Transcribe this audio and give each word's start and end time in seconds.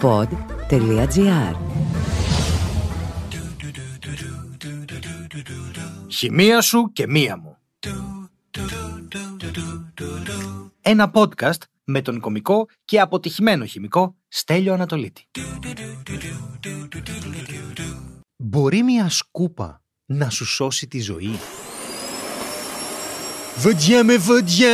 pod.gr 0.00 1.54
Χημεία 6.08 6.60
σου 6.60 6.90
και 6.92 7.06
μία 7.06 7.36
μου. 7.36 7.56
Ένα 10.80 11.10
podcast 11.14 11.58
με 11.84 12.02
τον 12.02 12.20
κομικό 12.20 12.68
και 12.84 13.00
αποτυχημένο 13.00 13.64
χημικό 13.64 14.16
Στέλιο 14.28 14.72
Ανατολίτη. 14.72 15.26
Μπορεί 18.36 18.82
μια 18.82 19.08
σκούπα 19.08 19.82
να 20.06 20.30
σου 20.30 20.44
σώσει 20.44 20.86
τη 20.86 21.00
ζωή; 21.00 21.38
Βοντιά 23.60 24.04
με 24.04 24.16
βοντιά. 24.16 24.70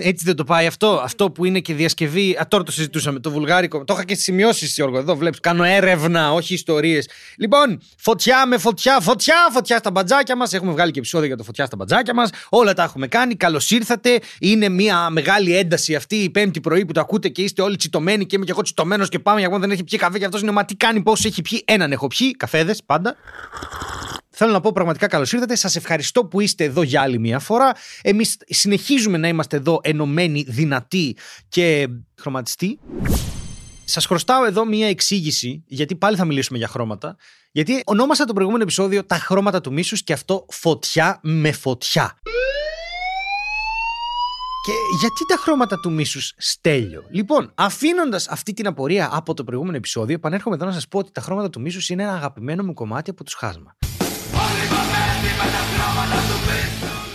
Έτσι 0.00 0.24
δεν 0.24 0.36
το 0.36 0.44
πάει 0.44 0.66
αυτό. 0.66 1.00
Αυτό 1.04 1.30
που 1.30 1.44
είναι 1.44 1.60
και 1.60 1.74
διασκευή. 1.74 2.36
Α, 2.40 2.46
τώρα 2.48 2.64
το 2.64 2.72
συζητούσαμε. 2.72 3.20
Το 3.20 3.30
βουλγάρικο. 3.30 3.84
Το 3.84 3.92
είχα 3.94 4.04
και 4.04 4.14
στι 4.14 4.22
σημειώσεις, 4.22 4.74
Γιώργο. 4.74 4.98
Εδώ 4.98 5.16
βλέπεις. 5.16 5.40
Κάνω 5.40 5.64
έρευνα, 5.64 6.32
όχι 6.32 6.54
ιστορίες. 6.54 7.08
Λοιπόν, 7.36 7.80
φωτιά 7.98 8.46
με 8.46 8.58
φωτιά, 8.58 9.00
φωτιά, 9.00 9.34
φωτιά 9.52 9.78
στα 9.78 9.90
μπατζάκια 9.90 10.36
μας. 10.36 10.52
Έχουμε 10.52 10.72
βγάλει 10.72 10.90
και 10.90 10.98
επεισόδιο 10.98 11.26
για 11.26 11.36
το 11.36 11.42
φωτιά 11.42 11.66
στα 11.66 11.76
μπατζάκια 11.76 12.14
μας. 12.14 12.30
Όλα 12.48 12.74
τα 12.74 12.82
έχουμε 12.82 13.06
κάνει. 13.06 13.34
Καλώς 13.34 13.70
ήρθατε. 13.70 14.20
Είναι 14.40 14.68
μια 14.68 15.10
μεγάλη 15.10 15.56
ένταση 15.56 15.94
αυτή 15.94 16.16
η 16.16 16.30
πέμπτη 16.30 16.60
πρωί 16.60 16.84
που 16.84 16.92
το 16.92 17.00
ακούτε 17.00 17.28
και 17.28 17.42
είστε 17.42 17.62
όλοι 17.62 17.76
τσιτωμένοι 17.76 18.26
και 18.26 18.36
είμαι 18.36 18.44
και 18.44 18.50
εγώ 18.50 18.62
τσιτωμένος 18.62 19.08
και 19.08 19.18
πάμε. 19.18 19.40
Για 19.40 19.58
δεν 19.58 19.70
έχει 19.70 19.84
πιει 19.84 19.98
καφέ 19.98 20.18
και 20.18 20.24
αυτός 20.24 20.40
είναι 20.40 20.50
μα 20.50 20.64
τι 20.64 20.74
κάνει, 20.74 21.02
πώς 21.02 21.24
έχει 21.24 21.42
πιει. 21.42 21.62
Έναν 21.64 21.92
έχω 21.92 22.06
πιει. 22.06 22.36
Καφέδες 22.36 22.82
πάντα. 22.86 23.16
Θέλω 24.40 24.52
να 24.52 24.60
πω 24.60 24.72
πραγματικά 24.72 25.06
καλώς 25.06 25.32
ήρθατε. 25.32 25.54
Σας 25.54 25.76
ευχαριστώ 25.76 26.24
που 26.24 26.40
είστε 26.40 26.64
εδώ 26.64 26.82
για 26.82 27.00
άλλη 27.00 27.18
μια 27.18 27.38
φορά. 27.38 27.72
Εμείς 28.02 28.36
συνεχίζουμε 28.46 29.18
να 29.18 29.28
είμαστε 29.28 29.56
εδώ 29.56 29.80
ενωμένοι, 29.82 30.44
δυνατοί 30.48 31.16
και 31.48 31.88
χρωματιστοί. 32.20 32.78
Σας 33.84 34.06
χρωστάω 34.06 34.44
εδώ 34.44 34.64
μία 34.64 34.88
εξήγηση, 34.88 35.64
γιατί 35.66 35.96
πάλι 35.96 36.16
θα 36.16 36.24
μιλήσουμε 36.24 36.58
για 36.58 36.68
χρώματα. 36.68 37.16
Γιατί 37.52 37.82
ονόμασα 37.84 38.24
το 38.24 38.32
προηγούμενο 38.32 38.62
επεισόδιο 38.62 39.04
Τα 39.04 39.14
χρώματα 39.18 39.60
του 39.60 39.72
μίσους 39.72 40.04
και 40.04 40.12
αυτό 40.12 40.46
φωτιά 40.48 41.20
με 41.22 41.52
φωτιά. 41.52 42.18
Και 44.66 44.72
γιατί 44.98 45.24
τα 45.28 45.36
χρώματα 45.36 45.80
του 45.80 45.92
μίσους 45.92 46.34
στέλιο; 46.36 47.04
Λοιπόν, 47.10 47.52
αφήνοντας 47.54 48.28
αυτή 48.28 48.52
την 48.52 48.66
απορία 48.66 49.08
από 49.12 49.34
το 49.34 49.44
προηγούμενο 49.44 49.76
επεισόδιο, 49.76 50.14
επανέρχομαι 50.14 50.54
εδώ 50.54 50.64
να 50.64 50.72
σας 50.72 50.88
πω 50.88 50.98
ότι 50.98 51.10
τα 51.12 51.20
χρώματα 51.20 51.50
του 51.50 51.60
μίσους 51.60 51.88
είναι 51.88 52.02
ένα 52.02 52.14
αγαπημένο 52.14 52.64
μου 52.64 52.72
κομμάτι 52.74 53.10
από 53.10 53.24
τους 53.24 53.34
χάσμα. 53.34 53.76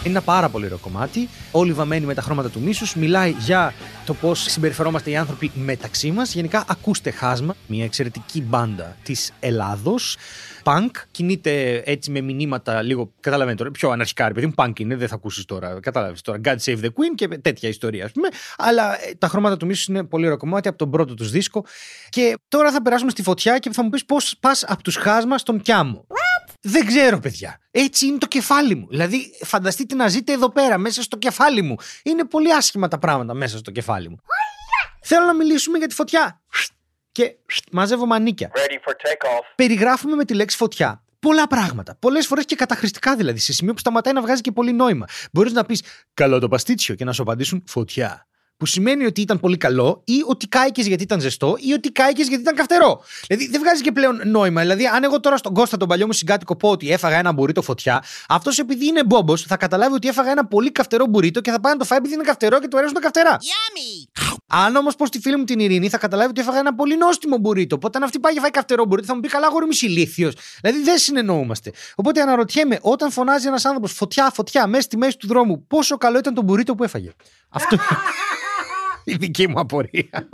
Είναι 0.03 0.11
ένα 0.11 0.21
πάρα 0.21 0.49
πολύ 0.49 0.65
ωραίο 0.65 0.77
κομμάτι. 0.77 1.29
Όλοι 1.51 1.73
βαμμένοι 1.73 2.05
με 2.05 2.13
τα 2.13 2.21
χρώματα 2.21 2.49
του 2.49 2.59
μίσους. 2.59 2.95
Μιλάει 2.95 3.35
για 3.39 3.73
το 4.05 4.13
πώς 4.13 4.39
συμπεριφερόμαστε 4.39 5.09
οι 5.09 5.15
άνθρωποι 5.15 5.51
μεταξύ 5.55 6.11
μας. 6.11 6.33
Γενικά, 6.33 6.65
ακούστε 6.67 7.11
χάσμα. 7.11 7.55
Μια 7.67 7.83
εξαιρετική 7.83 8.41
μπάντα 8.41 8.97
της 9.03 9.31
Ελλάδος. 9.39 10.17
Πανκ. 10.63 10.95
Κινείται 11.11 11.83
έτσι 11.85 12.11
με 12.11 12.21
μηνύματα 12.21 12.81
λίγο. 12.81 13.11
Καταλαβαίνετε 13.19 13.63
τώρα. 13.63 13.71
Πιο 13.71 13.89
αναρχικά, 13.89 14.27
ρε 14.27 14.33
παιδί 14.33 14.45
μου. 14.45 14.51
Πανκ 14.55 14.79
είναι. 14.79 14.95
Δεν 14.95 15.07
θα 15.07 15.15
ακούσεις 15.15 15.45
τώρα. 15.45 15.79
Κατάλαβε 15.79 16.15
τώρα. 16.23 16.39
God 16.43 16.57
save 16.65 16.79
the 16.79 16.87
Queen 16.87 17.13
και 17.15 17.27
τέτοια 17.27 17.69
ιστορία, 17.69 18.05
ας 18.05 18.11
πούμε. 18.11 18.27
Αλλά 18.57 18.93
ε, 18.93 19.13
τα 19.17 19.27
χρώματα 19.27 19.57
του 19.57 19.65
μίσους 19.65 19.85
είναι 19.85 20.03
πολύ 20.03 20.25
ωραίο 20.25 20.37
κομμάτι 20.37 20.67
από 20.67 20.77
τον 20.77 20.91
πρώτο 20.91 21.13
τους 21.13 21.31
δίσκο. 21.31 21.65
Και 22.09 22.37
τώρα 22.47 22.71
θα 22.71 22.81
περάσουμε 22.81 23.11
στη 23.11 23.23
φωτιά 23.23 23.57
και 23.57 23.71
θα 23.71 23.83
μου 23.83 23.89
πεις 23.89 24.05
πώς 24.05 24.35
πας 24.39 24.63
από 24.67 24.83
τους 24.83 24.95
χάσμα 24.95 25.37
στον 25.37 25.61
πιάμο. 25.61 26.05
Δεν 26.63 26.85
ξέρω, 26.85 27.19
παιδιά. 27.19 27.59
Έτσι 27.71 28.05
είναι 28.05 28.17
το 28.17 28.27
κεφάλι 28.27 28.75
μου. 28.75 28.87
Δηλαδή, 28.89 29.31
φανταστείτε 29.43 29.95
να 29.95 30.07
ζείτε 30.07 30.31
εδώ 30.31 30.51
πέρα, 30.51 30.77
μέσα 30.77 31.01
στο 31.01 31.17
κεφάλι 31.17 31.61
μου. 31.61 31.75
Είναι 32.03 32.25
πολύ 32.25 32.53
άσχημα 32.53 32.87
τα 32.87 32.99
πράγματα 32.99 33.33
μέσα 33.33 33.57
στο 33.57 33.71
κεφάλι 33.71 34.09
μου. 34.09 34.17
Θέλω 35.01 35.25
να 35.25 35.33
μιλήσουμε 35.33 35.77
για 35.77 35.87
τη 35.87 35.95
φωτιά. 35.95 36.41
Και 37.11 37.35
μαζεύω 37.71 38.05
μανίκια. 38.05 38.51
Περιγράφουμε 39.55 40.15
με 40.15 40.25
τη 40.25 40.33
λέξη 40.33 40.57
φωτιά 40.57 41.03
πολλά 41.19 41.47
πράγματα. 41.47 41.95
Πολλές 41.99 42.27
φορές 42.27 42.45
και 42.45 42.55
καταχρηστικά 42.55 43.15
δηλαδή, 43.15 43.39
σε 43.39 43.53
σημείο 43.53 43.73
που 43.73 43.79
σταματάει 43.79 44.13
να 44.13 44.21
βγάζει 44.21 44.41
και 44.41 44.51
πολύ 44.51 44.73
νόημα. 44.73 45.05
Μπορείς 45.31 45.53
να 45.53 45.63
πεις 45.65 45.83
Καλό 46.13 46.39
το 46.39 46.47
παστίτσιο 46.47 46.95
και 46.95 47.05
να 47.05 47.11
σου 47.13 47.21
απαντήσουν 47.21 47.63
Φωτιά 47.67 48.27
που 48.63 48.69
σημαίνει 48.69 49.05
ότι 49.05 49.21
ήταν 49.21 49.39
πολύ 49.39 49.57
καλό 49.57 50.01
ή 50.05 50.21
ότι 50.27 50.47
κάηκες 50.47 50.87
γιατί 50.87 51.03
ήταν 51.03 51.19
ζεστό 51.19 51.55
ή 51.59 51.73
ότι 51.73 51.91
κάηκες 51.91 52.27
γιατί 52.27 52.41
ήταν 52.41 52.55
καυτερό. 52.55 53.03
Δηλαδή 53.27 53.47
δεν 53.47 53.61
βγάζει 53.61 53.81
και 53.81 53.91
πλέον 53.91 54.21
νόημα. 54.25 54.61
Δηλαδή, 54.61 54.85
αν 54.85 55.03
εγώ 55.03 55.19
τώρα 55.19 55.37
στον 55.37 55.53
Κώστα 55.53 55.77
τον 55.77 55.87
παλιό 55.87 56.05
μου 56.05 56.13
συγκάτοικο 56.13 56.55
πω 56.55 56.69
ότι 56.69 56.91
έφαγα 56.91 57.17
ένα 57.17 57.31
μπουρίτο 57.31 57.61
φωτιά, 57.61 58.03
αυτός 58.27 58.59
επειδή 58.59 58.87
είναι 58.87 59.03
μπόμπος 59.03 59.41
θα 59.41 59.57
καταλάβει 59.57 59.93
ότι 59.93 60.07
έφαγα 60.07 60.31
ένα 60.31 60.45
πολύ 60.45 60.71
καυτερό 60.71 61.05
μπουρίτο 61.05 61.41
και 61.41 61.51
θα 61.51 61.59
πάει 61.59 61.73
να 61.73 61.79
το 61.79 61.85
φάει 61.85 61.97
επειδή 61.97 62.13
είναι 62.13 62.23
καυτερό 62.23 62.59
και 62.59 62.67
του 62.67 62.77
αρέσουν 62.77 62.95
τα 62.95 63.01
καυτερά. 63.01 63.37
Yummy. 63.39 64.35
Αν 64.47 64.75
όμως 64.75 64.95
πω 64.95 65.05
στη 65.05 65.19
φίλη 65.19 65.37
μου 65.37 65.43
την 65.43 65.59
Ειρήνη 65.59 65.89
θα 65.89 65.97
καταλάβει 65.97 66.29
ότι 66.29 66.41
έφαγα 66.41 66.59
ένα 66.59 66.75
πολύ 66.75 66.97
νόστιμο 66.97 67.37
μπουρίτο. 67.37 67.75
Οπότε 67.75 67.97
αν 67.97 68.03
αυτή 68.03 68.19
πάει 68.19 68.33
και 68.33 68.39
φάει 68.39 68.49
καυτερό 68.49 68.85
μπουρίτο 68.85 69.07
θα 69.07 69.15
μου 69.15 69.19
πει 69.19 69.27
καλά, 69.27 69.47
γόρι 69.47 69.67
ηλίθιος. 69.81 70.33
Δηλαδή 70.61 70.83
δεν 70.83 70.97
συνεννοούμαστε. 70.97 71.71
Οπότε 71.95 72.21
αναρωτιέμαι, 72.21 72.79
όταν 72.81 73.11
φωνάζει 73.11 73.47
ένας 73.47 73.65
άνθρωπος 73.65 73.91
φωτιά, 73.91 74.31
φωτιά 74.33 74.67
μέσα 74.67 74.81
στη 74.81 74.97
μέση 74.97 75.17
του 75.17 75.27
δρόμου, 75.27 75.65
πόσο 75.67 75.97
καλό 75.97 76.17
ήταν 76.17 76.33
το 76.33 76.41
μπουρίτο 76.41 76.75
που 76.75 76.83
έφαγε. 76.83 77.11
Αυτό. 77.49 77.77
η 79.03 79.15
δική 79.15 79.47
μου 79.47 79.59
απορία. 79.59 80.09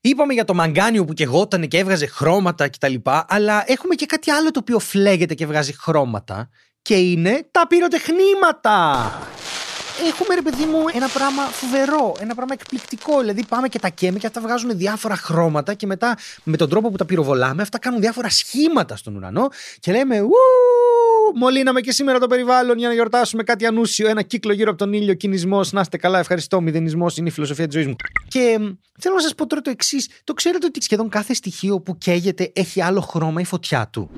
Είπαμε 0.00 0.32
για 0.32 0.44
το 0.44 0.54
μαγκάνιο 0.54 1.04
που 1.04 1.12
κεγόταν 1.12 1.68
και 1.68 1.78
έβγαζε 1.78 2.06
χρώματα 2.06 2.68
κτλ. 2.68 2.94
Αλλά 3.28 3.64
έχουμε 3.66 3.94
και 3.94 4.06
κάτι 4.06 4.30
άλλο 4.30 4.50
το 4.50 4.58
οποίο 4.62 4.78
φλέγεται 4.78 5.34
και 5.34 5.46
βγάζει 5.46 5.72
χρώματα. 5.72 6.48
Και 6.82 6.94
είναι 6.94 7.48
τα 7.50 7.66
πυροτεχνήματα. 7.66 9.10
Έχουμε 10.06 10.34
ρε 10.34 10.42
παιδί 10.42 10.64
μου 10.64 10.84
ένα 10.94 11.08
πράγμα 11.08 11.42
φοβερό, 11.42 12.16
ένα 12.20 12.34
πράγμα 12.34 12.54
εκπληκτικό. 12.54 13.20
Δηλαδή 13.20 13.44
πάμε 13.46 13.68
και 13.68 13.78
τα 13.78 13.88
καίμε 13.88 14.18
και 14.18 14.26
αυτά 14.26 14.40
βγάζουν 14.40 14.76
διάφορα 14.76 15.16
χρώματα 15.16 15.74
και 15.74 15.86
μετά 15.86 16.16
με 16.42 16.56
τον 16.56 16.68
τρόπο 16.68 16.90
που 16.90 16.96
τα 16.96 17.04
πυροβολάμε 17.04 17.62
αυτά 17.62 17.78
κάνουν 17.78 18.00
διάφορα 18.00 18.28
σχήματα 18.28 18.96
στον 18.96 19.16
ουρανό 19.16 19.48
και 19.80 19.92
λέμε 19.92 20.20
ου 20.20 20.30
μολύναμε 21.34 21.80
και 21.80 21.92
σήμερα 21.92 22.18
το 22.18 22.26
περιβάλλον 22.26 22.78
για 22.78 22.88
να 22.88 22.94
γιορτάσουμε 22.94 23.42
κάτι 23.42 23.66
ανούσιο. 23.66 24.08
Ένα 24.08 24.22
κύκλο 24.22 24.52
γύρω 24.52 24.70
από 24.70 24.78
τον 24.78 24.92
ήλιο, 24.92 25.14
κινησμός. 25.14 25.72
Να 25.72 25.80
είστε 25.80 25.96
καλά, 25.96 26.18
ευχαριστώ. 26.18 26.60
Μηδενισμός 26.60 27.16
είναι 27.16 27.28
η 27.28 27.30
φιλοσοφία 27.30 27.64
της 27.64 27.74
ζωής 27.74 27.86
μου. 27.86 27.96
Και 28.28 28.58
θέλω 29.00 29.14
να 29.14 29.20
σας 29.20 29.34
πω 29.34 29.46
τώρα 29.46 29.62
το 29.62 29.70
εξής. 29.70 30.08
Το 30.24 30.34
ξέρετε 30.34 30.66
ότι 30.66 30.82
σχεδόν 30.82 31.08
κάθε 31.08 31.34
στοιχείο 31.34 31.80
που 31.80 31.98
καίγεται 31.98 32.52
έχει 32.54 32.82
άλλο 32.82 33.00
χρώμα 33.00 33.40
η 33.40 33.44
φωτιά 33.44 33.88
του. 33.92 34.10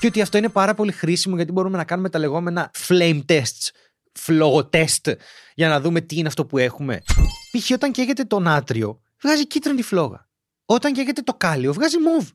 Και 0.00 0.06
ότι 0.06 0.20
αυτό 0.20 0.38
είναι 0.38 0.48
πάρα 0.48 0.74
πολύ 0.74 0.92
χρήσιμο 0.92 1.36
γιατί 1.36 1.52
μπορούμε 1.52 1.76
να 1.76 1.84
κάνουμε 1.84 2.08
τα 2.08 2.18
λεγόμενα 2.18 2.70
flame 2.88 3.20
tests, 3.28 3.68
φλογοτest, 4.26 5.12
για 5.54 5.68
να 5.68 5.80
δούμε 5.80 6.00
τι 6.00 6.16
είναι 6.16 6.28
αυτό 6.28 6.46
που 6.46 6.58
έχουμε. 6.58 7.02
Π.χ. 7.58 7.70
όταν 7.70 7.92
καίγεται 7.92 8.24
το 8.24 8.38
νάτριο, 8.38 9.00
βγάζει 9.22 9.46
κίτρινη 9.46 9.82
φλόγα. 9.82 10.28
Όταν 10.64 10.92
καίγεται 10.92 11.22
το 11.22 11.34
κάλιο, 11.34 11.72
βγάζει 11.72 11.98
μοβ. 11.98 12.28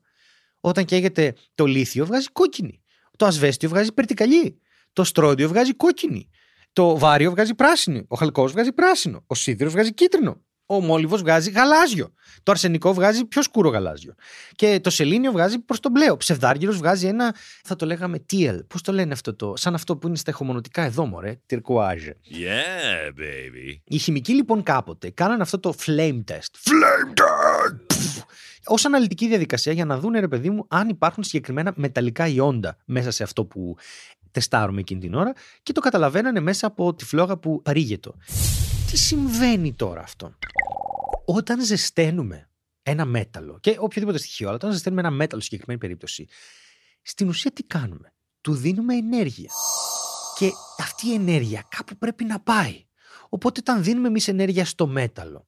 Όταν 0.60 0.86
καίγεται 0.86 1.34
το 1.56 1.66
λίθιο, 1.66 2.06
βγάζει 2.06 2.28
κόκκινη. 2.32 2.82
Το 3.18 3.26
ασβέστιο 3.26 3.70
βγάζει 3.70 3.92
περτικαλί. 3.92 4.62
Το 4.94 5.04
στρόντιο 5.04 5.48
βγάζει 5.48 5.74
κόκκινη. 5.74 6.30
Το 6.74 6.98
βάριο 6.98 7.32
βγάζει 7.32 7.54
πράσινο. 7.54 8.06
Ο 8.08 8.16
χαλκός 8.16 8.52
βγάζει 8.52 8.72
πράσινο. 8.72 9.24
Ο 9.28 9.36
σίδηρος 9.36 9.74
βγάζει 9.74 9.94
κίτρινο. 9.94 10.42
Ο 10.66 10.82
μόλιβο 10.82 11.18
βγάζει 11.18 11.52
γαλάζιο. 11.52 12.14
Το 12.44 12.52
αρσενικό 12.52 12.94
βγάζει 12.94 13.26
πιο 13.26 13.42
σκούρο 13.42 13.70
γαλάζιο. 13.70 14.14
Και 14.56 14.80
το 14.84 14.90
σελήνιο 14.90 15.32
βγάζει 15.32 15.60
προς 15.60 15.80
το 15.80 15.90
μπλε. 15.90 16.12
Ο 16.12 16.18
ψευδάργυρος 16.18 16.78
βγάζει 16.78 17.08
ένα, 17.08 17.36
θα 17.64 17.76
το 17.76 17.86
λέγαμε 17.86 18.26
TL. 18.32 18.60
Πώς 18.68 18.82
το 18.82 18.92
λένε 18.92 19.14
αυτό 19.14 19.36
το, 19.36 19.54
σαν 19.56 19.74
αυτό 19.74 19.98
που 19.98 20.08
είναι 20.08 20.18
στα 20.18 20.32
εχομονωτικά 20.32 20.82
εδώ, 20.82 21.06
μωρέ. 21.06 21.40
Τυρκουάζ. 21.46 22.04
Yeah, 22.08 23.08
baby. 23.20 23.80
Οι 23.84 23.98
χημικοί 23.98 24.34
λοιπόν 24.34 24.64
κάποτε 24.64 25.10
κάναν 25.10 25.42
αυτό 25.42 25.60
το 25.60 25.74
flame 25.86 26.24
test. 26.32 26.52
Flame 26.64 27.14
test! 27.14 28.17
Ως 28.68 28.86
αναλυτική 28.86 29.28
διαδικασία 29.28 29.74
για 29.74 29.86
να 29.86 30.00
δουν, 30.00 30.14
ρε 30.14 30.28
παιδί 30.28 30.50
μου, 30.50 30.66
αν 30.68 30.90
υπάρχουν 30.90 31.24
συγκεκριμένα 31.24 31.74
μεταλλικά 31.76 32.28
ιόντα 32.28 32.78
μέσα 32.86 33.12
σε 33.12 33.24
αυτό 33.24 33.46
που 33.46 33.76
τεστάρουμε 34.32 34.80
εκείνη 34.80 35.00
την 35.00 35.14
ώρα 35.14 35.34
και 35.64 35.72
το 35.72 35.82
καταλαβαίνανε 35.82 36.40
μέσα 36.40 36.68
από 36.68 36.94
τη 36.94 37.06
φλόγα 37.06 37.38
που 37.38 37.62
παρήγεται. 37.62 38.10
Τι 38.90 38.98
συμβαίνει 38.98 39.74
τώρα 39.74 40.02
αυτό; 40.02 40.36
Όταν 41.26 41.66
ζεσταίνουμε 41.66 42.50
ένα 42.84 43.06
μέταλλο 43.06 43.58
και 43.60 43.76
οποιοδήποτε 43.80 44.18
στοιχείο, 44.18 44.48
αλλά 44.48 44.56
όταν 44.56 44.72
ζεσταίνουμε 44.72 45.02
ένα 45.02 45.12
μέταλλο, 45.12 45.42
σε 45.42 45.48
συγκεκριμένη 45.48 45.80
περίπτωση, 45.80 46.28
στην 47.02 47.28
ουσία 47.28 47.52
τι 47.52 47.64
κάνουμε; 47.64 48.14
Του 48.42 48.54
δίνουμε 48.54 48.96
ενέργεια. 48.96 49.50
Και 50.38 50.52
αυτή 50.78 51.08
η 51.08 51.14
ενέργεια 51.14 51.66
κάπου 51.70 51.98
πρέπει 51.98 52.24
να 52.24 52.40
πάει. 52.40 52.86
Οπότε 53.30 53.60
όταν 53.60 53.84
δίνουμε 53.84 54.08
εμείς 54.08 54.28
ενέργεια 54.28 54.66
στο 54.66 54.88
μέταλλο, 54.88 55.48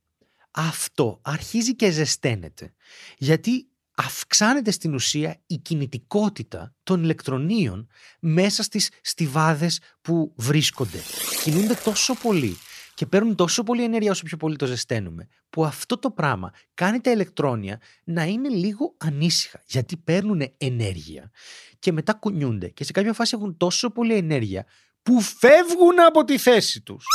αυτό 0.51 1.19
αρχίζει 1.22 1.75
και 1.75 1.92
ζεσταίνεται. 1.92 2.74
Γιατί 3.18 3.69
αυξάνεται 3.96 4.72
στην 4.72 4.94
ουσία 4.94 5.42
η 5.48 5.57
κινητικότητα 5.57 6.75
των 6.84 7.04
ηλεκτρονίων 7.04 7.88
μέσα 8.19 8.63
στις 8.63 8.90
στιβάδες 9.01 9.80
που 10.01 10.34
βρίσκονται. 10.36 10.98
Κινούνται 11.44 11.74
τόσο 11.84 12.13
πολύ 12.16 12.57
και 12.94 13.06
παίρνουν 13.06 13.36
τόσο 13.36 13.63
πολύ 13.63 13.84
ενέργεια 13.84 14.12
όσο 14.12 14.24
πιο 14.24 14.38
πολύ 14.38 14.56
το 14.56 14.66
ζεσταίνουμε, 14.66 15.28
που 15.50 15.66
αυτό 15.66 15.98
το 15.98 16.12
πράγμα 16.12 16.54
κάνει 16.74 17.02
τα 17.02 17.12
ηλεκτρόνια 17.12 17.81
να 18.04 18.24
είναι 18.24 18.50
λίγο 18.50 18.95
ανήσυχα, 18.98 19.63
γιατί 19.66 19.98
παίρνουν 19.98 20.42
ενέργεια 20.57 21.31
και 21.80 21.92
μετά 21.92 22.13
κουνιούνται 22.13 22.69
και 22.69 22.84
σε 22.84 22.92
κάποια 22.92 23.13
φάση 23.13 23.36
έχουν 23.36 23.57
τόσο 23.57 23.90
πολύ 23.90 24.13
ενέργεια 24.13 24.66
που 25.02 25.22
φεύγουν 25.22 26.00
από 26.07 26.24
τη 26.24 26.38
θέση 26.38 26.81
τους. 26.81 27.06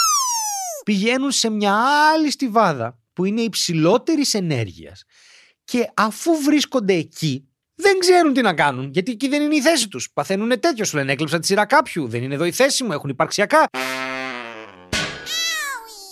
Πηγαίνουν 0.85 1.31
σε 1.31 1.51
μια 1.51 1.75
άλλη 2.13 2.31
στιβάδα 2.31 2.99
που 3.15 3.25
είναι 3.25 3.41
υψηλότερης 3.41 4.35
ενέργειας. 4.35 5.05
Και 5.65 5.91
αφού 5.95 6.43
βρίσκονται 6.43 6.95
εκεί, 6.95 7.49
δεν 7.75 7.99
ξέρουν 7.99 8.33
τι 8.33 8.41
να 8.41 8.55
κάνουν. 8.55 8.91
Γιατί 8.93 9.13
εκεί 9.13 9.29
δεν 9.29 9.43
είναι 9.43 9.55
η 9.55 9.61
θέση 9.61 9.89
τους. 9.89 10.11
Παθαίνουν 10.13 10.61
τέτοιο. 10.61 10.85
Σου 10.85 10.97
λένε 10.97 11.13
έκλεψα 11.13 11.39
τη 11.39 11.47
σειρά 11.47 11.67
κάποιου. 11.67 12.09
Δεν 12.09 12.23
είναι 12.23 12.35
εδώ 12.35 12.45
η 12.45 12.53
θέση 12.53 12.85
μου. 12.85 12.93
Έχουν 12.93 13.11
υπαρξιακά. 13.11 13.67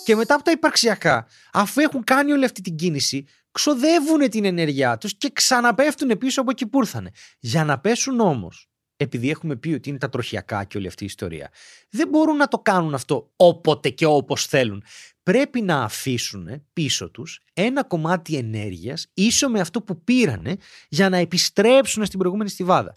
Και 0.04 0.16
μετά 0.16 0.34
από 0.34 0.44
τα 0.44 0.50
υπαρξιακά, 0.50 1.26
αφού 1.52 1.80
έχουν 1.80 2.04
κάνει 2.04 2.32
όλη 2.32 2.44
αυτή 2.44 2.60
την 2.60 2.76
κίνηση, 2.76 3.24
ξοδεύουν 3.50 4.30
την 4.30 4.44
ενέργειά 4.44 4.98
τους 4.98 5.16
και 5.16 5.30
ξαναπέφτουν 5.32 6.18
πίσω 6.18 6.40
από 6.40 6.50
εκεί 6.50 6.66
που 6.66 6.78
ήρθαν. 6.78 7.10
Για 7.38 7.64
να 7.64 7.80
πέσουν 7.80 8.20
όμως, 8.20 8.68
επειδή 9.02 9.30
έχουμε 9.30 9.56
πει 9.56 9.72
ότι 9.72 9.88
είναι 9.88 9.98
τα 9.98 10.08
τροχιακά 10.08 10.64
και 10.64 10.76
όλη 10.76 10.86
αυτή 10.86 11.02
η 11.02 11.06
ιστορία, 11.06 11.50
δεν 11.90 12.08
μπορούν 12.08 12.36
να 12.36 12.48
το 12.48 12.58
κάνουν 12.58 12.94
αυτό 12.94 13.30
όποτε 13.36 13.88
και 13.88 14.06
όπως 14.06 14.46
θέλουν. 14.46 14.84
Πρέπει 15.22 15.60
να 15.60 15.82
αφήσουν 15.82 16.62
πίσω 16.72 17.10
τους 17.10 17.40
ένα 17.52 17.84
κομμάτι 17.84 18.36
ενέργειας 18.36 19.06
ίσο 19.14 19.48
με 19.48 19.60
αυτό 19.60 19.82
που 19.82 20.04
πήρανε 20.04 20.56
για 20.88 21.08
να 21.08 21.16
επιστρέψουν 21.16 22.04
στην 22.04 22.18
προηγούμενη 22.18 22.50
στιβάδα. 22.50 22.94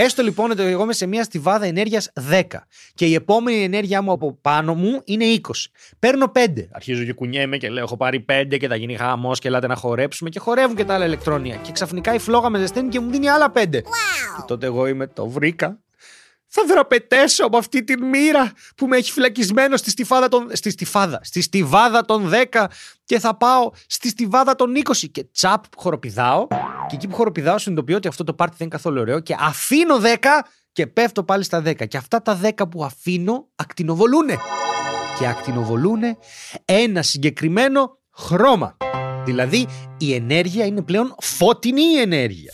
Έστω 0.00 0.22
λοιπόν 0.22 0.50
ότι 0.50 0.62
εγώ 0.62 0.82
είμαι 0.82 0.92
σε 0.92 1.06
μια 1.06 1.24
στιβάδα 1.24 1.66
ενέργειας 1.66 2.12
10 2.30 2.42
και 2.94 3.06
η 3.06 3.14
επόμενη 3.14 3.62
ενέργειά 3.62 4.02
μου 4.02 4.12
από 4.12 4.38
πάνω 4.42 4.74
μου 4.74 5.00
είναι 5.04 5.24
20. 5.42 5.50
Παίρνω 5.98 6.32
5. 6.34 6.38
Αρχίζω 6.72 7.04
και 7.04 7.12
κουνιέμαι 7.12 7.56
και 7.56 7.68
λέω: 7.68 7.84
Έχω 7.84 7.96
πάρει 7.96 8.24
5 8.28 8.56
και 8.58 8.68
θα 8.68 8.76
γίνει 8.76 8.96
χαμός 8.96 9.38
και 9.38 9.48
ελάτε 9.48 9.66
να 9.66 9.74
χορέψουμε 9.74 10.30
και 10.30 10.38
χορεύουν 10.38 10.76
και 10.76 10.84
τα 10.84 10.94
άλλα 10.94 11.04
ηλεκτρόνια. 11.04 11.56
Και 11.56 11.72
ξαφνικά 11.72 12.14
η 12.14 12.18
φλόγα 12.18 12.48
με 12.48 12.58
ζεσταίνει 12.58 12.88
και 12.88 13.00
μου 13.00 13.10
δίνει 13.10 13.28
άλλα 13.28 13.52
5. 13.54 13.70
Και 13.70 13.80
τότε 14.46 14.66
εγώ 14.66 14.86
είμαι 14.86 15.06
το 15.06 15.28
βρήκα. 15.28 15.78
Θα 16.48 16.62
δραπετέσω 16.68 17.44
από 17.44 17.56
αυτή 17.56 17.84
τη 17.84 18.02
μοίρα 18.02 18.52
που 18.76 18.86
με 18.86 18.96
έχει 18.96 19.12
φυλακισμένο 19.12 19.76
στη 19.76 19.90
στιβάδα 19.90 20.28
των, 20.28 20.48
στη 20.52 20.70
στιφάδα, 20.70 21.20
στη 21.22 21.40
στιβάδα 21.40 22.04
των 22.04 22.30
10 22.52 22.64
και 23.04 23.18
θα 23.18 23.36
πάω 23.36 23.70
στη 23.86 24.08
στιβάδα 24.08 24.54
των 24.54 24.72
20 24.84 24.92
και 25.12 25.24
τσαπ 25.32 25.64
χοροπηδάω 25.76 26.46
και 26.88 26.94
εκεί 26.94 27.08
που 27.08 27.14
χοροπηδάω 27.14 27.58
συνειδητοποιώ 27.58 27.96
ότι 27.96 28.08
αυτό 28.08 28.24
το 28.24 28.34
πάρτι 28.34 28.54
δεν 28.58 28.66
είναι 28.66 28.76
καθόλου 28.76 29.00
ωραίο 29.00 29.20
και 29.20 29.36
αφήνω 29.38 29.96
10 30.02 30.04
και 30.72 30.86
πέφτω 30.86 31.24
πάλι 31.24 31.44
στα 31.44 31.62
10 31.66 31.88
και 31.88 31.96
αυτά 31.96 32.22
τα 32.22 32.40
10 32.42 32.70
που 32.70 32.84
αφήνω 32.84 33.48
ακτινοβολούνε 33.56 34.36
και 35.18 35.26
ακτινοβολούνε 35.26 36.16
ένα 36.64 37.02
συγκεκριμένο 37.02 37.98
χρώμα. 38.16 38.76
Δηλαδή 39.24 39.66
η 39.98 40.14
ενέργεια 40.14 40.64
είναι 40.66 40.82
πλέον 40.82 41.14
φωτεινή 41.18 41.94
ενέργεια. 41.94 42.52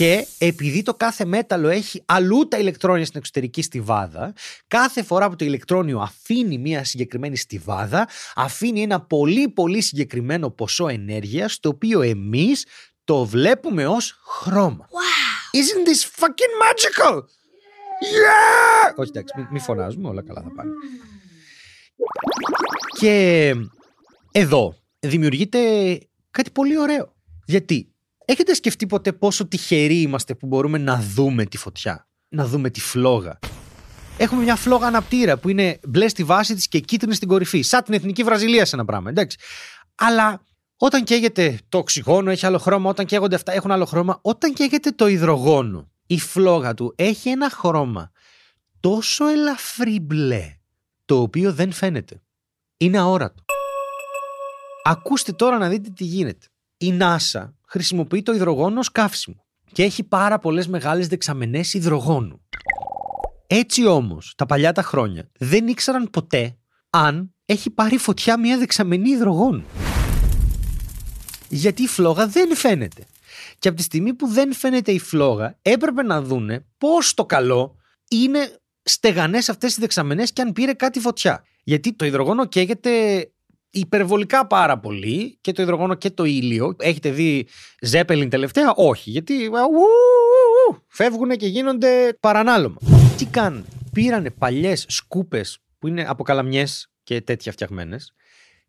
Και 0.00 0.26
επειδή 0.38 0.82
το 0.82 0.94
κάθε 0.94 1.24
μέταλλο 1.24 1.68
έχει 1.68 2.02
αλλού 2.06 2.48
τα 2.48 2.58
ηλεκτρόνια 2.58 3.04
στην 3.04 3.18
εξωτερική 3.18 3.62
στιβάδα, 3.62 4.32
κάθε 4.66 5.02
φορά 5.02 5.28
που 5.28 5.36
το 5.36 5.44
ηλεκτρόνιο 5.44 5.98
αφήνει 5.98 6.58
μια 6.58 6.84
συγκεκριμένη 6.84 7.36
στιβάδα, 7.36 8.08
αφήνει 8.34 8.82
ένα 8.82 9.00
πολύ 9.00 9.48
πολύ 9.48 9.80
συγκεκριμένο 9.80 10.50
ποσό 10.50 10.88
ενέργειας, 10.88 11.60
το 11.60 11.68
οποίο 11.68 12.00
εμείς 12.00 12.66
το 13.04 13.24
βλέπουμε 13.24 13.86
ως 13.86 14.20
χρώμα. 14.24 14.88
Wow. 14.88 15.56
Isn't 15.56 15.88
this 15.88 16.22
fucking 16.22 16.54
magical? 16.62 17.14
Yeah! 17.16 18.94
Όχι 18.96 19.10
εντάξει, 19.10 19.34
μην 19.36 19.46
μη 19.50 19.58
φωνάζουμε, 19.58 20.08
όλα 20.08 20.22
καλά 20.22 20.42
θα 20.42 20.52
πάνε. 20.54 20.70
Και 22.98 23.54
εδώ 24.32 24.74
δημιουργείται 24.98 25.58
κάτι 26.30 26.50
πολύ 26.50 26.78
ωραίο. 26.78 27.14
Γιατί 27.46 27.94
έχετε 28.30 28.54
σκεφτεί 28.54 28.86
ποτέ 28.86 29.12
πόσο 29.12 29.46
τυχεροί 29.46 30.00
είμαστε 30.00 30.34
που 30.34 30.46
μπορούμε 30.46 30.78
να 30.78 31.00
δούμε 31.00 31.44
τη 31.44 31.56
φωτιά, 31.56 32.08
να 32.28 32.46
δούμε 32.46 32.70
τη 32.70 32.80
φλόγα; 32.80 33.38
Έχουμε 34.20 34.42
μια 34.42 34.56
φλόγα 34.56 34.86
αναπτήρα 34.86 35.38
που 35.38 35.48
είναι 35.48 35.78
μπλε 35.88 36.08
στη 36.08 36.24
βάση 36.24 36.54
της 36.54 36.68
και 36.68 36.80
κίτρινη 36.80 37.14
στην 37.14 37.28
κορυφή. 37.28 37.62
Σαν 37.62 37.82
την 37.82 37.94
εθνική 37.94 38.22
Βραζιλία 38.22 38.64
σε 38.64 38.76
ένα 38.76 38.84
πράγμα, 38.84 39.10
εντάξει. 39.10 39.38
Αλλά 39.94 40.42
όταν 40.76 41.04
καίγεται 41.04 41.58
το 41.68 41.78
οξυγόνο 41.78 42.30
έχει 42.30 42.46
άλλο 42.46 42.58
χρώμα, 42.58 42.90
όταν 42.90 43.06
καίγονται 43.06 43.34
αυτά 43.34 43.52
έχουν 43.52 43.70
άλλο 43.70 43.84
χρώμα. 43.84 44.18
Όταν 44.22 44.52
καίγεται 44.52 44.90
το 44.90 45.06
υδρογόνο, 45.06 45.90
η 46.06 46.18
φλόγα 46.18 46.74
του 46.74 46.94
έχει 46.96 47.28
ένα 47.28 47.50
χρώμα 47.50 48.10
τόσο 48.80 49.26
ελαφρύ 49.26 50.00
μπλε, 50.00 50.56
το 51.04 51.20
οποίο 51.20 51.52
δεν 51.52 51.72
φαίνεται. 51.72 52.22
Είναι 52.76 52.98
αόρατο. 52.98 53.44
Ακούστε 54.84 55.32
τώρα 55.32 55.58
να 55.58 55.68
δείτε 55.68 55.90
τι 55.90 56.04
γίνεται. 56.04 56.46
Η 56.76 56.98
NASA 57.00 57.50
χρησιμοποιεί 57.70 58.22
το 58.22 58.32
υδρογόνο 58.32 58.78
ως 58.78 58.92
καύσιμο 58.92 59.44
και 59.72 59.82
έχει 59.82 60.04
πάρα 60.04 60.38
πολλές 60.38 60.68
μεγάλες 60.68 61.08
δεξαμενές 61.08 61.74
υδρογόνου. 61.74 62.40
Έτσι 63.46 63.86
όμως, 63.86 64.34
τα 64.36 64.46
παλιά 64.46 64.72
τα 64.72 64.82
χρόνια 64.82 65.30
δεν 65.38 65.66
ήξεραν 65.66 66.10
ποτέ 66.10 66.58
αν 66.90 67.34
έχει 67.44 67.70
πάρει 67.70 67.96
φωτιά 67.98 68.38
μια 68.38 68.58
δεξαμενή 68.58 69.10
υδρογόνου. 69.10 69.64
Γιατί 71.48 71.82
η 71.82 71.86
φλόγα 71.86 72.26
δεν 72.26 72.56
φαίνεται. 72.56 73.06
Και 73.58 73.68
από 73.68 73.76
τη 73.76 73.82
στιγμή 73.82 74.14
που 74.14 74.26
δεν 74.26 74.54
φαίνεται 74.54 74.92
η 74.92 74.98
φλόγα, 74.98 75.58
έπρεπε 75.62 76.02
να 76.02 76.22
δούνε 76.22 76.66
πώς 76.78 77.14
το 77.14 77.26
καλό 77.26 77.76
είναι 78.08 78.58
στεγανές 78.82 79.48
αυτές 79.48 79.76
οι 79.76 79.80
δεξαμενές 79.80 80.32
και 80.32 80.42
αν 80.42 80.52
πήρε 80.52 80.72
κάτι 80.72 81.00
φωτιά. 81.00 81.44
Γιατί 81.64 81.92
το 81.92 82.04
υδρογόνο 82.04 82.46
καίγεται 82.46 82.90
υπερβολικά 83.70 84.46
πάρα 84.46 84.78
πολύ 84.78 85.38
και 85.40 85.52
το 85.52 85.62
υδρογόνο 85.62 85.94
και 85.94 86.10
το 86.10 86.24
ήλιο. 86.24 86.76
Έχετε 86.78 87.10
δει 87.10 87.48
Ζέπελιν 87.82 88.28
τελευταία; 88.28 88.72
Όχι, 88.74 89.10
γιατί 89.10 89.50
φεύγουν 90.88 91.30
και 91.30 91.46
γίνονται 91.46 92.16
παρανάλωμα. 92.20 92.76
Τι 93.16 93.24
κάνουν, 93.24 93.66
πήρανε 93.92 94.30
παλιές 94.30 94.84
σκούπες 94.88 95.58
που 95.78 95.88
είναι 95.88 96.04
από 96.08 96.22
καλαμιές 96.22 96.92
και 97.02 97.20
τέτοια 97.20 97.52
φτιαγμένες 97.52 98.14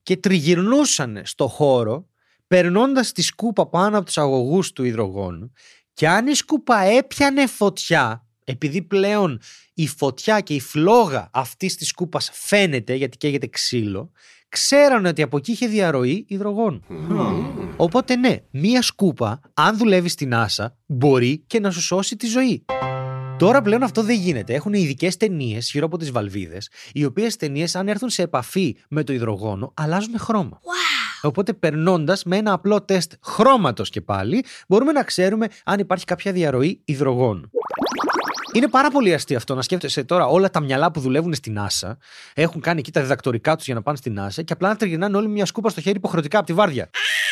και 0.03 0.17
τριγυρνούσαν 0.17 1.21
στο 1.23 1.47
χώρο 1.47 2.09
περνώντας 2.47 3.11
τη 3.11 3.21
σκούπα 3.21 3.67
πάνω 3.69 3.97
από 3.97 4.05
τους 4.05 4.17
αγωγούς 4.17 4.71
του 4.71 4.83
υδρογόνου 4.83 5.51
και 5.93 6.07
αν 6.07 6.27
η 6.27 6.33
σκούπα 6.33 6.79
έπιανε 6.79 7.47
φωτιά 7.47 8.25
επειδή 8.43 8.81
πλέον 8.81 9.41
η 9.73 9.87
φωτιά 9.87 10.39
και 10.39 10.53
η 10.53 10.59
φλόγα 10.59 11.29
αυτής 11.33 11.75
της 11.75 11.87
σκούπας 11.87 12.29
φαίνεται 12.33 12.93
γιατί 12.93 13.17
καίγεται 13.17 13.47
ξύλο, 13.47 14.11
ξέρανε 14.51 15.07
ότι 15.07 15.21
από 15.21 15.37
εκεί 15.37 15.51
είχε 15.51 15.67
διαρροή 15.67 16.25
υδρογόνου. 16.27 16.81
Οπότε 17.77 18.15
ναι, 18.15 18.35
μία 18.51 18.81
σκούπα, 18.81 19.39
αν 19.53 19.77
δουλεύει 19.77 20.09
στην 20.09 20.33
άσα, 20.33 20.77
μπορεί 20.85 21.43
και 21.47 21.59
να 21.59 21.71
σου 21.71 21.81
σώσει 21.81 22.15
τη 22.15 22.27
ζωή. 22.27 22.65
Τώρα 23.37 23.61
πλέον 23.61 23.83
αυτό 23.83 24.03
δεν 24.03 24.15
γίνεται. 24.15 24.53
Έχουν 24.53 24.73
ειδικές 24.73 25.17
ταινίες 25.17 25.71
γύρω 25.71 25.85
από 25.85 25.97
τις 25.97 26.11
βαλβίδες, 26.11 26.69
οι 26.93 27.05
οποίες 27.05 27.35
ταινίες, 27.35 27.75
αν 27.75 27.87
έρθουν 27.87 28.09
σε 28.09 28.21
επαφή 28.21 28.75
με 28.89 29.03
το 29.03 29.13
υδρογόνο, 29.13 29.73
αλλάζουν 29.75 30.19
χρώμα. 30.19 30.59
Οπότε, 31.21 31.53
περνώντας 31.53 32.23
με 32.23 32.37
ένα 32.37 32.53
απλό 32.53 32.81
τεστ 32.81 33.13
χρώματος 33.23 33.89
και 33.89 34.01
πάλι, 34.01 34.45
μπορούμε 34.67 34.91
να 34.91 35.03
ξέρουμε 35.03 35.47
αν 35.63 35.79
υπάρχει 35.79 36.05
κάποια 36.05 36.31
διαρροή 36.31 36.81
υδρογόνου. 36.85 37.49
Είναι 38.53 38.67
πάρα 38.67 38.89
πολύ 38.91 39.13
αστείο 39.13 39.37
αυτό 39.37 39.55
να 39.55 39.61
σκέφτεσαι 39.61 40.03
τώρα 40.03 40.25
όλα 40.25 40.49
τα 40.49 40.59
μυαλά 40.61 40.91
που 40.91 40.99
δουλεύουν 40.99 41.33
στην 41.33 41.57
NASA, 41.59 41.91
έχουν 42.33 42.61
κάνει 42.61 42.79
εκεί 42.79 42.91
τα 42.91 43.01
διδακτορικά 43.01 43.55
τους 43.55 43.65
για 43.65 43.75
να 43.75 43.81
πάνε 43.81 43.97
στην 43.97 44.19
NASA 44.19 44.43
και 44.43 44.53
απλά 44.53 44.67
να 44.67 44.75
τριγυρνάνε 44.75 45.17
όλοι 45.17 45.27
μια 45.27 45.45
σκούπα 45.45 45.69
στο 45.69 45.81
χέρι 45.81 45.97
υποχρεωτικά 45.97 46.37
από 46.37 46.47
τη 46.47 46.53
βάρδια. 46.53 46.89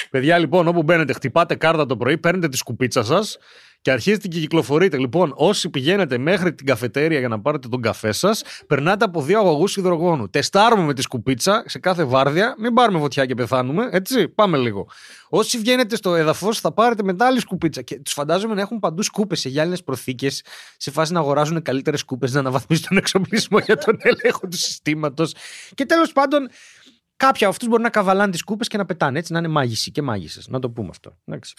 Παιδιά, 0.10 0.38
λοιπόν, 0.38 0.68
όπου 0.68 0.84
μπαίνετε, 0.84 1.14
χτυπάτε 1.14 1.56
κάρτα 1.56 1.86
το 1.86 1.98
πρωί, 1.98 2.18
παίρνετε 2.18 2.48
τη 2.48 2.58
σκουπίτσα 2.58 3.04
σας 3.04 3.38
και 3.82 3.92
αρχίζετε 3.92 4.28
και 4.28 4.40
κυκλοφορείτε. 4.40 4.98
Λοιπόν, 4.98 5.34
όσοι 5.36 5.70
πηγαίνετε 5.70 6.18
μέχρι 6.18 6.54
την 6.54 6.66
καφετέρια 6.66 7.20
για 7.20 7.28
να 7.28 7.42
πάρετε 7.42 7.68
τον 7.68 7.82
καφέ 7.82 8.12
σας, 8.12 8.44
περνάτε 8.68 9.06
από 9.06 9.22
δύο 9.22 9.40
αγωγούς 9.40 9.78
υδρογόνου. 9.78 10.30
Τεστάρουμε 10.30 10.84
με 10.84 10.94
τη 10.94 11.02
σκουπίτσα 11.02 11.64
σε 11.66 11.80
κάθε 11.80 12.04
βάρδια, 12.04 12.56
μην 12.58 12.74
πάρουμε 12.74 13.00
φωτιά 13.00 13.26
και 13.26 13.36
πεθάνουμε. 13.36 13.90
Έτσι, 13.92 14.28
πάμε 14.28 14.58
λίγο. 14.58 14.88
Όσοι 15.30 15.58
βγαίνετε 15.58 15.96
στο 15.96 16.16
έδαφος, 16.16 16.60
θα 16.60 16.72
πάρετε 16.72 17.04
μετά 17.04 17.26
άλλη 17.26 17.40
σκουπίτσα. 17.40 17.82
Και 17.82 18.00
τους 18.00 18.14
φαντάζομαι 18.14 18.54
να 18.54 18.62
έχουν 18.62 18.80
παντού 18.80 19.02
σκούπες 19.02 19.40
σε 19.40 19.50
γυάλινες 19.50 19.84
προθήκες, 19.84 20.44
σε 20.78 20.92
φάση 20.92 21.14
να 21.14 21.20
αγοράζουν 21.20 21.62
καλύτερες 21.62 22.00
σκούπες, 22.00 22.34
να 22.34 22.40
αναβαθμίσουν 22.40 22.86
τον 22.88 22.98
εξοπλισμό 22.98 23.60
για 23.60 23.78
τον 23.78 23.98
έλεγχο 24.00 24.48
του 24.48 24.58
συστήματος. 24.58 25.34
Και 25.74 25.86
τέλος 25.86 26.12
πάντων, 26.12 26.50
Κάποιοι 27.16 27.42
από 27.44 27.54
αυτούς 27.54 27.68
μπορεί 27.68 27.82
να 27.82 27.90
καβαλάνε 27.90 28.32
τις 28.32 28.44
κούπε 28.44 28.66
και 28.66 28.78
να 28.78 28.86
πετάνε 28.86 29.20
έτσι, 29.20 29.34
να 29.34 29.40
είναι 29.40 29.48
μάγισσοι 29.48 29.92
και 29.92 30.02
μάγισσες. 30.02 30.48
Να 30.48 30.60
το 30.60 30.70
πούμε 30.70 30.88
αυτό. 30.92 31.18
Εντάξει. 31.26 31.54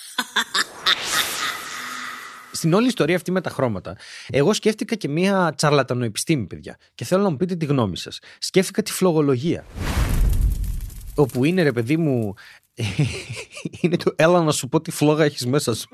Στην 2.53 2.73
όλη 2.73 2.87
ιστορία 2.87 3.17
αυτή 3.17 3.31
με 3.31 3.41
τα 3.41 3.51
χρώματα, 3.51 3.97
εγώ 4.31 4.53
σκέφτηκα 4.53 4.95
και 4.95 5.09
μία 5.09 5.53
τσαρλατανοεπιστήμη, 5.57 6.47
παιδιά. 6.47 6.77
Και 6.95 7.05
θέλω 7.05 7.23
να 7.23 7.31
μου 7.31 7.37
πείτε 7.37 7.57
τη 7.57 7.67
γνώμη 7.67 7.97
σας. 7.97 8.19
Σκέφτηκα 8.39 8.83
τη 8.83 8.93
φλογολογία. 8.93 9.65
Όπου 11.15 11.45
είναι, 11.45 11.63
ρε 11.63 11.73
παιδί 11.73 11.97
μου, 11.97 12.35
είναι 13.81 13.97
το 13.97 14.13
έλα 14.17 14.43
να 14.43 14.53
σου 14.53 14.69
πω 14.69 14.81
τι 14.81 14.91
φλόγα 14.91 15.25
έχεις 15.25 15.47
μέσα 15.47 15.75
σου. 15.75 15.89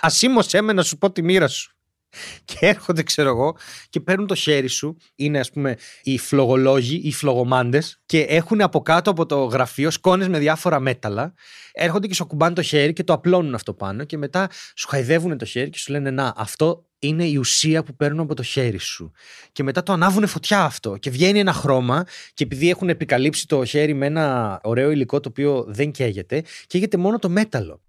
Ασήμωσέ 0.00 0.60
με 0.60 0.72
να 0.72 0.82
σου 0.82 0.98
πω 0.98 1.10
τη 1.10 1.22
μοίρα 1.22 1.48
σου. 1.48 1.75
Και 2.44 2.56
έρχονται, 2.60 3.02
ξέρω 3.02 3.28
εγώ, 3.28 3.56
και 3.90 4.00
παίρνουν 4.00 4.26
το 4.26 4.34
χέρι 4.34 4.68
σου. 4.68 4.96
Είναι, 5.14 5.38
ας 5.38 5.50
πούμε, 5.50 5.76
οι 6.02 6.18
φλογολόγοι, 6.18 7.00
οι 7.04 7.12
φλογομάντες, 7.12 8.00
και 8.06 8.20
έχουν 8.20 8.60
από 8.60 8.80
κάτω 8.80 9.10
από 9.10 9.26
το 9.26 9.44
γραφείο 9.44 9.90
σκόνες 9.90 10.28
με 10.28 10.38
διάφορα 10.38 10.80
μέταλλα. 10.80 11.34
Έρχονται 11.72 12.06
και 12.06 12.14
σου 12.14 12.26
κουμπάνε 12.26 12.54
το 12.54 12.62
χέρι 12.62 12.92
και 12.92 13.04
το 13.04 13.12
απλώνουν 13.12 13.54
αυτό 13.54 13.74
πάνω. 13.74 14.04
Και 14.04 14.16
μετά 14.16 14.50
σου 14.76 14.88
χαϊδεύουν 14.88 15.38
το 15.38 15.44
χέρι 15.44 15.70
και 15.70 15.78
σου 15.78 15.92
λένε 15.92 16.10
Να, 16.10 16.32
αυτό 16.36 16.86
είναι 16.98 17.24
η 17.24 17.36
ουσία 17.36 17.82
που 17.82 17.96
παίρνουν 17.96 18.20
από 18.20 18.34
το 18.34 18.42
χέρι 18.42 18.78
σου. 18.78 19.12
Και 19.52 19.62
μετά 19.62 19.82
το 19.82 19.92
ανάβουν 19.92 20.26
φωτιά 20.26 20.62
αυτό. 20.62 20.96
Και 20.96 21.10
βγαίνει 21.10 21.38
ένα 21.38 21.52
χρώμα. 21.52 22.04
Και 22.34 22.44
επειδή 22.44 22.70
έχουν 22.70 22.88
επικαλύψει 22.88 23.46
το 23.46 23.64
χέρι 23.64 23.94
με 23.94 24.06
ένα 24.06 24.58
ωραίο 24.62 24.90
υλικό 24.90 25.20
το 25.20 25.28
οποίο 25.28 25.64
δεν 25.68 25.90
καίγεται, 25.90 26.42
καίγεται 26.66 26.96
μόνο 26.96 27.18
το 27.18 27.28
μέταλλο. 27.28 27.80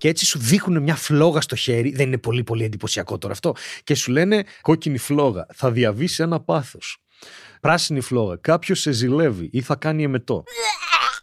Και 0.00 0.08
έτσι 0.08 0.26
σου 0.26 0.38
δείχνουν 0.38 0.82
μια 0.82 0.96
φλόγα 0.96 1.40
στο 1.40 1.56
χέρι. 1.56 1.90
Δεν 1.90 2.06
είναι 2.06 2.18
πολύ 2.18 2.42
πολύ 2.42 2.64
εντυπωσιακό 2.64 3.18
τώρα 3.18 3.32
αυτό. 3.32 3.54
Και 3.84 3.94
σου 3.94 4.10
λένε 4.10 4.44
κόκκινη 4.60 4.98
φλόγα. 4.98 5.46
Θα 5.54 5.70
διαβείς 5.70 6.18
ένα 6.18 6.40
πάθος. 6.40 6.98
Πράσινη 7.60 8.00
φλόγα. 8.00 8.36
Κάποιος 8.36 8.80
σε 8.80 8.92
ζηλεύει 8.92 9.48
ή 9.52 9.60
θα 9.60 9.76
κάνει 9.76 10.02
εμετό. 10.02 10.44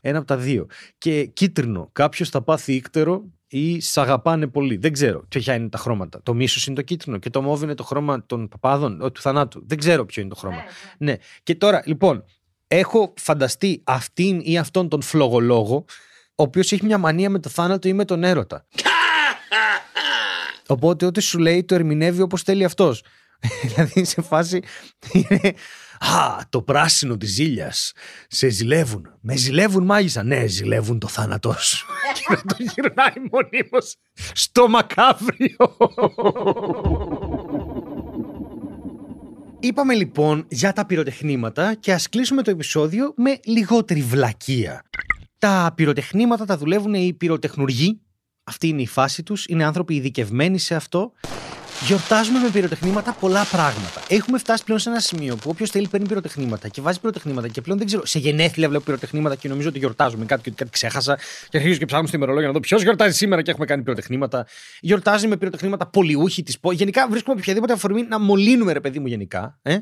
Ένα 0.01 0.17
από 0.17 0.27
τα 0.27 0.37
δύο. 0.37 0.65
Και 0.97 1.25
κίτρινο. 1.25 1.89
Κάποιος 1.91 2.29
θα 2.29 2.41
πάθει 2.41 2.73
ύκτερο 2.73 3.23
ή 3.47 3.79
σ' 3.79 3.97
αγαπάνε 3.97 4.47
πολύ. 4.47 4.77
Δεν 4.77 4.93
ξέρω 4.93 5.25
ποια 5.27 5.53
είναι 5.53 5.69
τα 5.69 5.77
χρώματα. 5.77 6.21
Το 6.23 6.33
μίσος 6.33 6.67
είναι 6.67 6.75
το 6.75 6.81
κίτρινο 6.81 7.17
και 7.17 7.29
το 7.29 7.41
μόβ 7.41 7.63
είναι 7.63 7.75
το 7.75 7.83
χρώμα 7.83 8.25
των 8.25 8.47
παπάδων, 8.47 9.11
του 9.13 9.21
θανάτου. 9.21 9.63
Δεν 9.67 9.77
ξέρω 9.77 10.05
ποιο 10.05 10.21
είναι 10.21 10.31
το 10.31 10.35
χρώμα. 10.35 10.61
ναι. 10.97 11.15
Και 11.43 11.55
τώρα, 11.55 11.81
λοιπόν, 11.85 12.23
έχω 12.67 13.13
φανταστεί 13.17 13.81
αυτήν 13.83 14.39
ή 14.43 14.57
αυτόν 14.57 14.89
τον 14.89 15.01
φλογολόγο, 15.01 15.85
ο 16.39 16.43
οποίος 16.43 16.71
έχει 16.71 16.85
μια 16.85 16.97
μανία 16.97 17.29
με 17.29 17.39
το 17.39 17.49
θάνατο 17.49 17.87
ή 17.87 17.93
με 17.93 18.05
τον 18.05 18.23
έρωτα. 18.23 18.65
Οπότε 20.67 21.05
ό,τι 21.05 21.21
σου 21.21 21.39
λέει 21.39 21.63
το 21.63 21.75
ερμηνεύει 21.75 22.21
όπως 22.21 22.41
θέλει 22.41 22.63
αυτός. 22.63 23.03
δηλαδή 23.63 24.03
σε 24.03 24.21
φάση 24.21 24.61
είναι 25.11 25.53
Α, 25.99 26.37
το 26.49 26.61
πράσινο 26.61 27.17
της 27.17 27.33
ζήλιας. 27.33 27.91
Σε 28.27 28.49
ζηλεύουν. 28.49 29.17
Με 29.21 29.35
ζηλεύουν 29.35 29.85
μάγισσα. 29.85 30.23
Ναι, 30.23 30.45
ζηλεύουν 30.45 30.99
το 30.99 31.07
θάνατός 31.07 31.67
σου. 31.67 31.85
και 32.13 32.25
να 32.29 32.41
το 32.41 32.55
γυρνάει 32.59 33.29
μονίμως 33.31 33.95
στο 34.33 34.67
μακάβριο. 34.67 35.77
Είπαμε 39.59 39.93
λοιπόν 39.93 40.45
για 40.49 40.73
τα 40.73 40.85
πυροτεχνήματα 40.85 41.73
και 41.73 41.93
ας 41.93 42.09
κλείσουμε 42.09 42.41
το 42.41 42.51
επεισόδιο 42.51 43.13
με 43.15 43.39
λιγότερη 43.45 44.01
βλακεία. 44.01 44.83
Τα 45.37 45.73
πυροτεχνήματα 45.75 46.45
τα 46.45 46.57
δουλεύουν 46.57 46.93
οι 46.93 47.13
πυροτεχνουργοί. 47.13 48.01
Αυτή 48.43 48.67
είναι 48.67 48.81
η 48.81 48.87
φάση 48.87 49.23
τους. 49.23 49.45
Είναι 49.45 49.65
άνθρωποι 49.65 49.95
ειδικευμένοι 49.95 50.59
σε 50.59 50.75
αυτό 50.75 51.13
Γιορτάζουμε 51.85 52.39
με 52.39 52.49
πυροτεχνήματα 52.49 53.15
πολλά 53.19 53.43
πράγματα. 53.43 54.01
Έχουμε 54.07 54.37
φτάσει 54.37 54.63
πλέον 54.63 54.79
σε 54.79 54.89
ένα 54.89 54.99
σημείο 54.99 55.35
που 55.35 55.49
όποιος 55.49 55.69
θέλει 55.69 55.87
παίρνει 55.87 56.07
πυροτεχνήματα 56.07 56.67
και 56.67 56.81
βάζει 56.81 56.99
πυροτεχνήματα 56.99 57.47
και 57.47 57.61
πλέον 57.61 57.77
δεν 57.77 57.87
ξέρω. 57.87 58.05
Σε 58.05 58.19
γενέθλια 58.19 58.69
βλέπω 58.69 58.83
πυροτεχνήματα 58.83 59.35
και 59.35 59.47
νομίζω 59.47 59.69
ότι 59.69 59.79
γιορτάζουμε 59.79 60.25
κάτι 60.25 60.41
και 60.41 60.51
κάτι 60.55 60.71
ξέχασα. 60.71 61.17
Και 61.49 61.57
αρχίζω 61.57 61.77
και 61.77 61.85
ψάχνω 61.85 62.07
στο 62.07 62.15
ημερολόγιο 62.17 62.47
να 62.47 62.53
δω 62.53 62.59
ποιος 62.59 62.81
γιορτάζει 62.81 63.17
σήμερα 63.17 63.41
και 63.41 63.51
έχουμε 63.51 63.65
κάνει 63.65 63.83
πυροτεχνήματα. 63.83 64.47
Γιορτάζει 64.79 65.27
με 65.27 65.37
πυροτεχνήματα 65.37 65.87
πολιούχοι 65.87 66.43
της 66.43 66.59
πόλη. 66.59 66.75
Γενικά 66.75 67.07
βρίσκουμε 67.09 67.39
οποιαδήποτε 67.39 67.73
αφορμή 67.73 68.03
να 68.03 68.19
μολύνουμε, 68.19 68.73
ρε 68.73 68.79
παιδί 68.79 68.99
μου, 68.99 69.07
γενικά. 69.07 69.59
Ε; 69.61 69.77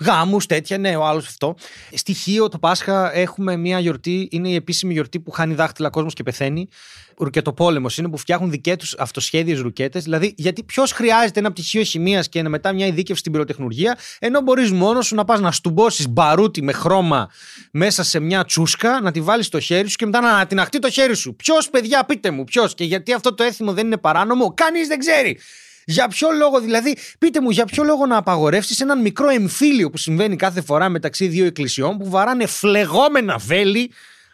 Γάμους, 0.00 0.46
τέτοια, 0.46 0.78
ναι, 0.78 0.96
ο 0.96 1.06
άλλος 1.06 1.26
αυτό. 1.26 1.54
Στοιχείο 1.92 2.48
το 2.48 2.58
Πάσχα 2.58 3.16
έχουμε 3.16 3.56
μια 3.56 3.78
γιορτή, 3.78 4.28
είναι 4.30 4.48
η 4.48 4.54
επίσημη 4.54 4.92
γιορτή 4.92 5.20
που 5.20 5.30
χάνει 5.30 5.54
δάχτυλα 5.54 5.90
κόσμος 5.90 6.14
και 6.14 6.22
πεθαίνει. 6.22 6.68
Ρουκετοπόλεμο 7.16 7.86
είναι 7.98 8.08
που 8.08 8.16
φτιάχνουν 8.16 8.50
δικές 8.50 8.76
τους 8.76 8.94
αυτοσχέδιες 8.98 9.60
ρουκέτες. 9.60 10.02
Δηλαδή, 10.02 10.34
γιατί 10.36 10.62
ποιος 10.62 10.92
χρειάζεται 10.92 11.40
ένα 11.40 11.50
πτυχίο 11.52 11.82
χημίας 11.82 12.28
και 12.28 12.42
μετά 12.42 12.72
μια 12.72 12.86
ειδίκευση 12.86 13.20
στην 13.20 13.32
πυροτεχνουργία, 13.32 13.98
ενώ 14.18 14.40
μπορείς 14.40 14.72
μόνος 14.72 15.06
σου 15.06 15.14
να 15.14 15.24
πας 15.24 15.40
να 15.40 15.52
στουμπώσεις 15.52 16.08
μπαρούτι 16.08 16.62
με 16.62 16.72
χρώμα 16.72 17.30
μέσα 17.72 18.02
σε 18.02 18.18
μια 18.20 18.44
τσούσκα, 18.44 19.00
να 19.00 19.10
τη 19.10 19.20
βάλεις 19.20 19.46
στο 19.46 19.60
χέρι 19.60 19.88
σου 19.88 19.96
και 19.96 20.04
μετά 20.04 20.20
να 20.20 20.46
την 20.46 20.60
αχτεί 20.60 20.78
το 20.78 20.90
χέρι 20.90 21.16
σου. 21.16 21.36
Ποιος, 21.36 21.70
παιδιά, 21.70 22.04
πείτε 22.04 22.30
μου, 22.30 22.44
ποιος 22.44 22.74
και 22.74 22.84
γιατί 22.84 23.12
αυτό 23.12 23.34
το 23.34 23.42
έθιμο 23.42 23.72
δεν 23.72 23.86
είναι 23.86 23.96
παράνομο, 23.96 24.54
κανείς 24.54 24.88
δεν 24.88 24.98
ξέρει. 24.98 25.38
Για 25.84 26.08
ποιο 26.08 26.28
λόγο, 26.30 26.60
δηλαδή, 26.60 26.96
πείτε 27.18 27.40
μου, 27.40 27.50
για 27.50 27.64
ποιο 27.64 27.84
λόγο 27.84 28.06
να 28.06 28.16
απαγορεύσεις 28.16 28.80
έναν 28.80 29.00
μικρό 29.00 29.28
εμφύλιο 29.28 29.90
που 29.90 29.96
συμβαίνει 29.96 30.36
κάθε 30.36 30.60
φορά 30.60 30.88
μεταξύ 30.88 31.26
δύο 31.26 31.46
εκκλησιών 31.46 31.98
που 31.98 32.10
βαράνε 32.10 32.46
φλεγόμενα 32.46 33.36
βέλη 33.38 33.90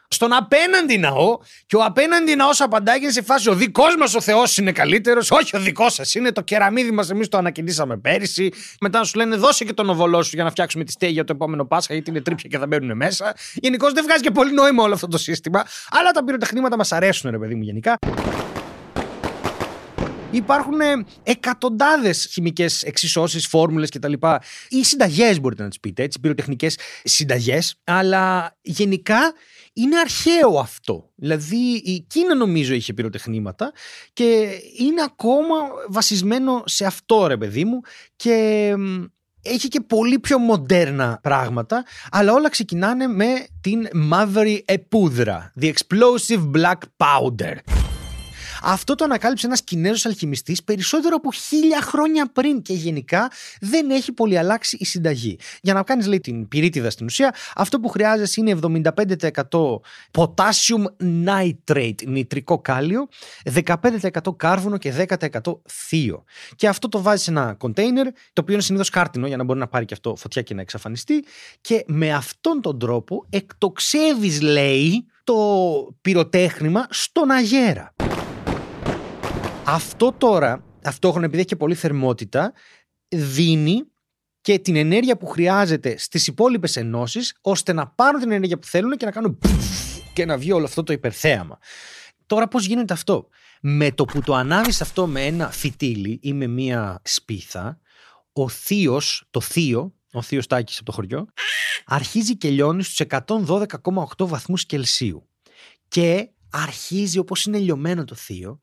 στον 0.09 0.33
απέναντι 0.33 0.99
ναό 0.99 1.39
και 1.67 1.77
ο 1.77 1.85
απέναντι 1.85 2.35
ναός 2.35 2.61
απαντάει 2.61 3.01
και 3.01 3.11
σε 3.11 3.23
φάση 3.23 3.49
ο 3.51 3.55
δικός 3.55 3.97
μας 3.99 4.15
ο 4.15 4.21
Θεός 4.21 4.57
είναι 4.57 4.73
καλύτερος. 4.73 5.31
Όχι, 5.31 5.57
ο 5.57 5.61
δικός 5.61 5.95
σας 5.95 6.15
είναι 6.15 6.33
το 6.33 6.41
κεραμίδι 6.41 6.91
μας. 6.91 7.11
Εμείς 7.11 7.29
το 7.29 7.39
ανακοινήσαμε 7.39 7.97
πέρυσι. 7.97 8.53
Μετά 8.81 9.05
σου 9.05 9.17
λένε 9.19 9.37
δώσε 9.37 9.65
και 9.65 9.73
τον 9.73 9.89
οβολό 9.89 10.23
σου 10.23 10.31
για 10.35 10.45
να 10.45 10.51
φτιάξουμε 10.51 10.85
τη 10.85 10.93
στέγη 10.93 11.13
για 11.13 11.25
το 11.25 11.33
επόμενο 11.33 11.65
Πάσχα, 11.65 11.95
γιατί 11.95 12.11
είναι 12.11 12.21
τρίπια 12.21 12.49
και 12.51 12.59
θα 12.59 12.67
μπαίνουν 12.67 12.97
μέσα. 12.97 13.35
Γενικώς 13.55 13.93
δεν 13.93 14.05
βγάζει 14.05 14.23
και 14.23 14.31
πολύ 14.31 14.53
νόημα 14.53 14.83
όλο 14.83 14.95
αυτό 14.95 15.09
το 15.09 15.19
σύστημα. 15.19 15.65
Αλλά 15.91 16.11
τα 16.11 16.25
πυροτεχνήματα 16.25 16.77
μας 16.77 16.93
αρέσουν, 16.93 17.31
ρε 17.31 17.39
παιδί 17.39 17.55
μου, 17.55 17.63
γενικά. 17.63 17.99
Υπάρχουν 20.37 20.81
ε, 20.81 21.05
εκατοντάδες 21.23 22.29
χημικές 22.33 22.83
εξισώσεις, 22.83 23.47
φόρμουλες 23.47 23.91
κτλ. 23.91 24.13
ή 24.69 24.85
συνταγές, 24.85 25.41
μπορείτε 25.41 25.63
να 25.63 25.69
τις 25.69 25.81
πείτε, 25.81 26.03
έτσι, 26.03 26.21
πυροτεχνικές 26.21 26.79
συνταγές. 27.05 27.75
Αλλά 27.85 28.57
γενικά 28.61 29.33
είναι 29.73 29.99
αρχαίο 29.99 30.59
αυτό. 30.59 31.11
Δηλαδή 31.15 31.83
η 31.85 32.07
Κίνα 32.09 32.35
νομίζω 32.35 32.75
είχε 32.75 32.93
πυροτεχνήματα 32.93 33.73
και 34.13 34.49
είναι 34.79 35.03
ακόμα 35.05 35.57
βασισμένο 35.89 36.63
σε 36.67 36.85
αυτό 36.85 37.27
ρε 37.27 37.37
παιδί 37.37 37.65
μου 37.65 37.81
και 38.17 38.73
έχει 39.43 39.69
και 39.69 39.81
πολύ 39.81 40.19
πιο 40.19 40.39
μοντέρνα 40.39 41.19
πράγματα, 41.23 41.85
αλλά 42.11 42.33
όλα 42.33 42.49
ξεκινάνε 42.49 43.07
με 43.07 43.47
την 43.61 43.89
μαύρη 43.93 44.65
επούδρα, 44.67 45.53
the 45.61 45.73
explosive 45.73 46.51
black 46.55 46.79
powder. 46.97 47.86
Αυτό 48.63 48.95
το 48.95 49.05
ανακάλυψε 49.05 49.47
ένας 49.47 49.63
Κινέζος 49.63 50.07
αλχημιστής 50.07 50.65
περισσότερο 50.65 51.17
από 51.17 51.33
χίλια 51.33 51.81
χρόνια 51.81 52.31
πριν 52.33 52.63
και 52.63 52.73
γενικά 52.73 53.31
δεν 53.61 53.91
έχει 53.91 54.13
πολύ 54.13 54.39
αλλάξει 54.39 54.77
η 54.81 54.85
συνταγή. 54.85 55.39
Για 55.61 55.75
να 55.75 55.83
κάνεις, 55.83 56.07
λέει, 56.07 56.21
την 56.21 56.49
πυρίτιδα 56.49 56.91
στην 56.91 57.07
ουσία, 57.07 57.35
αυτό 57.55 57.81
που 57.81 57.89
χρειάζεσαι 57.89 58.41
είναι 58.41 58.59
75% 58.63 59.81
potassium 60.11 60.85
nitrate, 61.27 62.07
νητρικό 62.07 62.59
κάλιο, 62.59 63.09
15% 63.65 64.37
κάρβουνο 64.37 64.77
και 64.77 64.93
10% 64.93 65.61
θείο. 65.69 66.25
Και 66.57 66.69
αυτό 66.69 66.89
το 66.89 67.03
βάζει 67.03 67.23
σε 67.23 67.31
ένα 67.31 67.55
κοντέινερ, 67.59 68.07
το 68.07 68.41
οποίο 68.41 68.55
είναι 68.55 68.63
συνήθως 68.63 68.91
κάρτινο 68.91 69.27
για 69.27 69.37
να 69.37 69.45
μπορεί 69.45 69.59
να 69.59 69.69
πάρει 69.69 69.85
και 69.85 69.95
αυτό 69.95 70.17
φωτιά 70.17 70.43
και 70.43 70.55
να 70.55 70.61
εξαφανιστεί. 70.61 71.25
Και 71.61 71.85
με 71.87 72.13
αυτόν 72.13 72.61
τον 72.61 72.79
τρόπο 72.79 73.27
εκτοξεύεις, 73.31 74.41
λέει, 74.41 75.07
το 75.25 75.35
πυροτέχνημα 76.01 76.87
στον 76.91 77.31
αγέρα. 77.31 77.95
Αυτό 79.69 80.13
τώρα, 80.13 80.65
ταυτόχρονα 80.81 81.25
επειδή 81.25 81.39
έχει 81.39 81.49
και 81.49 81.57
πολύ 81.57 81.75
θερμότητα, 81.75 82.53
δίνει 83.09 83.83
και 84.41 84.59
την 84.59 84.77
ενέργεια 84.77 85.17
που 85.17 85.27
χρειάζεται 85.27 85.99
στις 85.99 86.27
υπόλοιπες 86.27 86.77
ενώσεις 86.77 87.37
ώστε 87.41 87.73
να 87.73 87.87
πάρουν 87.87 88.21
την 88.21 88.31
ενέργεια 88.31 88.59
που 88.59 88.67
θέλουν 88.67 88.97
και 88.97 89.05
να 89.05 89.11
κάνουν 89.11 89.39
και 90.13 90.25
να 90.25 90.39
βγει 90.39 90.53
όλο 90.53 90.65
αυτό 90.65 90.83
το 90.83 90.93
υπερθέαμα. 90.93 91.59
Τώρα 92.27 92.49
πώς 92.49 92.67
γίνεται 92.67 92.93
αυτό; 92.93 93.29
Με 93.61 93.93
το 93.93 94.05
που 94.05 94.21
το 94.21 94.35
ανάβεις 94.35 94.81
αυτό 94.81 95.07
με 95.07 95.27
ένα 95.27 95.51
φυτίλι 95.51 96.19
ή 96.23 96.33
με 96.33 96.47
μία 96.47 97.01
σπίθα, 97.05 97.81
ο 98.33 98.49
θείος, 98.49 99.27
το 99.31 99.41
θείο, 99.41 99.95
ο 100.13 100.23
θείος 100.23 100.47
Τάκης 100.47 100.77
από 100.77 100.87
το 100.87 100.93
χωριό, 100.93 101.27
αρχίζει 101.87 102.37
και 102.37 102.49
λιώνει 102.49 102.83
στους 102.83 103.07
112,8 103.09 104.27
βαθμούς 104.27 104.67
Κελσίου. 104.67 105.29
Και 105.89 106.31
αρχίζει 106.51 107.19
όπως 107.19 107.45
είναι 107.45 107.59
λιωμένο 107.59 108.05
το 108.05 108.15
θείο 108.15 108.59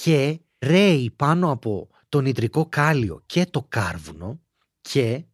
και 0.00 0.40
ρέει 0.58 1.10
πάνω 1.10 1.50
από 1.50 1.88
το 2.08 2.20
νητρικό 2.20 2.66
κάλιο 2.68 3.22
και 3.26 3.46
το 3.46 3.66
κάρβουνο 3.68 4.40
και 4.80 5.24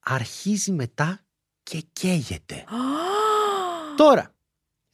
αρχίζει 0.00 0.72
μετά 0.72 1.24
και 1.62 1.82
καίγεται. 1.92 2.64
Τώρα, 3.96 4.34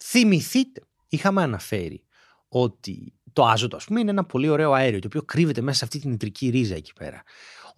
θυμηθείτε, 0.05 0.83
είχαμε 1.09 1.43
αναφέρει 1.43 2.05
ότι 2.49 3.15
το 3.33 3.45
άζωτο, 3.45 3.77
ας 3.77 3.85
πούμε, 3.85 4.01
είναι 4.01 4.11
ένα 4.11 4.25
πολύ 4.25 4.49
ωραίο 4.49 4.73
αέριο 4.73 4.99
το 4.99 5.07
οποίο 5.07 5.23
κρύβεται 5.23 5.61
μέσα 5.61 5.79
σε 5.79 5.85
αυτή 5.85 5.99
την 5.99 6.11
νητρική 6.11 6.49
ρίζα 6.49 6.75
εκεί 6.75 6.93
πέρα. 6.93 7.23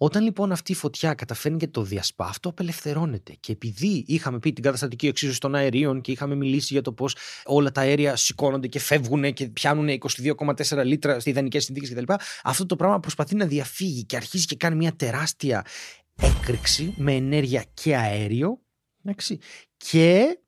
Όταν 0.03 0.23
λοιπόν 0.23 0.51
αυτή 0.51 0.71
η 0.71 0.75
φωτιά 0.75 1.13
καταφέρνει 1.13 1.57
και 1.57 1.67
το 1.67 1.81
διασπά, 1.81 2.25
αυτό 2.25 2.49
απελευθερώνεται. 2.49 3.35
Και 3.39 3.51
επειδή 3.51 4.03
είχαμε 4.07 4.39
πει 4.39 4.53
την 4.53 4.63
καταστατική 4.63 5.07
εξίσωση 5.07 5.39
των 5.39 5.55
αερίων 5.55 6.01
και 6.01 6.11
είχαμε 6.11 6.35
μιλήσει 6.35 6.73
για 6.73 6.81
το 6.81 6.91
πώς 6.91 7.15
όλα 7.45 7.71
τα 7.71 7.81
αέρια 7.81 8.15
σηκώνονται 8.15 8.67
και 8.67 8.79
φεύγουν 8.79 9.33
και 9.33 9.47
πιάνουν 9.47 9.87
22,4 9.87 10.85
λίτρα 10.85 11.13
στις 11.13 11.25
ιδανικές 11.25 11.63
συνθήκες 11.63 11.89
κτλ., 11.89 12.13
αυτό 12.43 12.65
το 12.65 12.75
πράγμα 12.75 12.99
προσπαθεί 12.99 13.35
να 13.35 13.45
διαφύγει 13.45 14.03
και 14.03 14.15
αρχίζει 14.15 14.45
και 14.45 14.55
κάνει 14.55 14.75
μια 14.75 14.95
τεράστια 14.95 15.65
έκρηξη 16.21 16.93
με 16.97 17.13
ενέργεια 17.13 17.65
και 17.73 17.95
αέριο. 17.95 18.61
Εντάξει, 19.03 19.39
και 19.77 20.39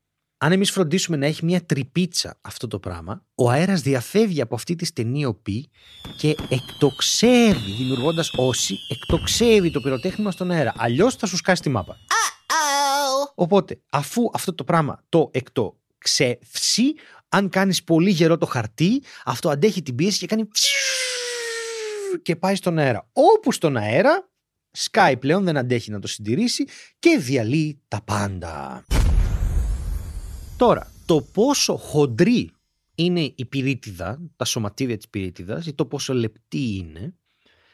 αν 0.46 0.52
εμείς 0.52 0.72
φροντίσουμε 0.72 1.18
να 1.18 1.26
έχει 1.26 1.46
μια 1.46 1.66
τρυπίτσα 1.66 2.38
αυτό 2.42 2.68
το 2.68 2.80
πράγμα, 2.80 3.24
ο 3.36 3.50
αέρας 3.50 3.82
διαφεύγει 3.82 4.42
από 4.42 4.56
αυτή 4.56 4.76
τη 4.76 4.86
στενή 4.86 5.26
οπή 5.26 5.70
και 6.18 6.36
εκτοξεύει, 6.50 7.72
δημιουργώντας 7.78 8.32
όση, 8.36 8.76
εκτοξεύει 8.90 9.72
το 9.72 9.82
πυροτέχνημα 9.82 10.32
στον 10.32 10.52
αέρα. 10.52 10.74
Αλλιώς 10.78 11.16
θα 11.16 11.28
σου 11.28 11.38
σκάσει 11.38 11.62
τη 11.62 11.70
μάπα. 11.70 11.98
Οπότε, 13.36 13.82
αφού 13.90 14.30
αυτό 14.34 14.54
το 14.54 14.64
πράγμα 14.64 15.04
το 15.10 15.30
εκτοξεύσει, 15.34 16.94
αν 17.30 17.50
κάνεις 17.50 17.84
πολύ 17.84 18.10
γερό 18.10 18.38
το 18.38 18.46
χαρτί, 18.46 19.04
αυτό 19.26 19.50
αντέχει 19.50 19.82
την 19.82 19.96
πίεση 19.96 20.20
και 20.20 20.26
κάνει 20.26 20.48
και 22.22 22.36
πάει 22.36 22.56
στον 22.56 22.78
αέρα. 22.78 23.10
Όπου 23.14 23.52
στον 23.52 23.78
αέρα, 23.78 24.30
σκάει 24.72 25.18
πλέον, 25.18 25.44
δεν 25.44 25.58
αντέχει 25.58 25.92
να 25.92 26.00
το 26.00 26.08
συντηρήσει 26.08 26.66
και 27.00 27.18
διαλύει 27.18 27.82
τα 27.88 28.02
πάντα. 28.02 28.86
Τώρα, 30.58 30.92
το 31.06 31.22
πόσο 31.22 31.76
χοντρή 31.76 32.52
είναι 32.96 33.34
η 33.36 33.46
πυρίτιδα, 33.46 34.20
τα 34.36 34.46
σωματίδια 34.46 34.98
της 34.98 35.10
πυρίτιδας 35.10 35.66
ή 35.66 35.74
το 35.74 35.86
πόσο 35.86 36.14
λεπτή 36.14 36.76
είναι, 36.76 37.16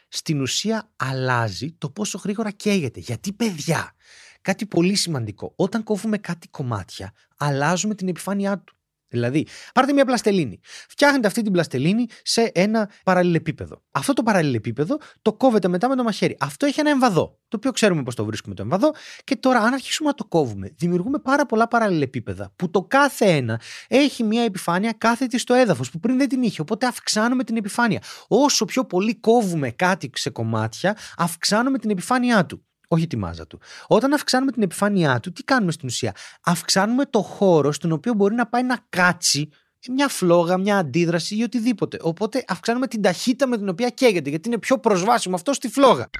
στην 0.08 0.40
ουσία 0.40 0.92
αλλάζει 0.96 1.72
το 1.72 1.90
πόσο 1.90 2.20
γρήγορα 2.24 2.50
καίγεται. 2.50 3.00
Γιατί 3.00 3.32
παιδιά, 3.32 3.94
κάτι 4.40 4.66
πολύ 4.66 4.94
σημαντικό, 4.94 5.52
όταν 5.56 5.82
κόβουμε 5.82 6.18
κάτι 6.18 6.48
κομμάτια, 6.48 7.12
αλλάζουμε 7.36 7.94
την 7.94 8.08
επιφάνειά 8.08 8.58
του. 8.58 8.76
Δηλαδή, 9.12 9.46
πάρτε 9.74 9.92
μια 9.92 10.04
πλαστελίνη. 10.04 10.60
Φτιάχνετε 10.88 11.26
αυτή 11.26 11.42
την 11.42 11.52
πλαστελίνη 11.52 12.06
σε 12.22 12.50
ένα 12.54 12.90
παραλληλεπίπεδο. 13.04 13.82
Αυτό 13.90 14.12
το 14.12 14.22
παραλληλεπίπεδο 14.22 14.98
το 15.22 15.32
κόβετε 15.32 15.68
μετά 15.68 15.88
με 15.88 15.96
το 15.96 16.02
μαχαίρι. 16.02 16.36
Αυτό 16.40 16.66
έχει 16.66 16.80
ένα 16.80 16.90
εμβαδό, 16.90 17.38
το 17.48 17.56
οποίο 17.56 17.70
ξέρουμε 17.70 18.02
πώς 18.02 18.14
το 18.14 18.24
βρίσκουμε 18.24 18.54
το 18.54 18.62
εμβαδό. 18.62 18.90
Και 19.24 19.36
τώρα, 19.36 19.60
αν 19.60 19.72
αρχίσουμε 19.72 20.08
να 20.08 20.14
το 20.14 20.24
κόβουμε, 20.24 20.74
δημιουργούμε 20.76 21.18
πάρα 21.18 21.46
πολλά 21.46 21.68
παραλληλεπίπεδα 21.68 22.52
που 22.56 22.70
το 22.70 22.82
κάθε 22.82 23.24
ένα 23.24 23.60
έχει 23.88 24.22
μια 24.22 24.42
επιφάνεια 24.42 24.92
κάθετη 24.98 25.38
στο 25.38 25.54
έδαφος 25.54 25.90
που 25.90 26.00
πριν 26.00 26.18
δεν 26.18 26.28
την 26.28 26.42
είχε. 26.42 26.60
Οπότε 26.60 26.86
αυξάνουμε 26.86 27.44
την 27.44 27.56
επιφάνεια. 27.56 28.02
Όσο 28.28 28.64
πιο 28.64 28.84
πολύ 28.84 29.14
κόβουμε 29.14 29.70
κάτι 29.70 30.10
σε 30.14 30.30
κομμάτια, 30.30 30.96
αυξάνουμε 31.16 31.78
την 31.78 31.90
επιφάνειά 31.90 32.46
του 32.46 32.66
όχι 32.92 33.06
τη 33.06 33.16
μάζα 33.16 33.46
του. 33.46 33.60
Όταν 33.86 34.12
αυξάνουμε 34.12 34.52
την 34.52 34.62
επιφάνειά 34.62 35.20
του, 35.20 35.32
τι 35.32 35.42
κάνουμε 35.42 35.72
στην 35.72 35.88
ουσία; 35.88 36.14
Αυξάνουμε 36.44 37.06
το 37.06 37.22
χώρο 37.22 37.72
στον 37.72 37.92
οποίο 37.92 38.14
μπορεί 38.14 38.34
να 38.34 38.46
πάει 38.46 38.62
να 38.62 38.78
κάτσει 38.88 39.48
μια 39.90 40.08
φλόγα, 40.08 40.58
μια 40.58 40.76
αντίδραση 40.76 41.36
ή 41.36 41.42
οτιδήποτε. 41.42 41.98
Οπότε 42.00 42.44
αυξάνουμε 42.48 42.86
την 42.86 43.02
ταχύτητα 43.02 43.46
με 43.46 43.56
την 43.58 43.68
οποία 43.68 43.88
καίγεται, 43.88 44.30
γιατί 44.30 44.48
είναι 44.48 44.58
πιο 44.58 44.78
προσβάσιμο 44.78 45.34
αυτό 45.34 45.52
στη 45.52 45.68
φλόγα. 45.68 46.10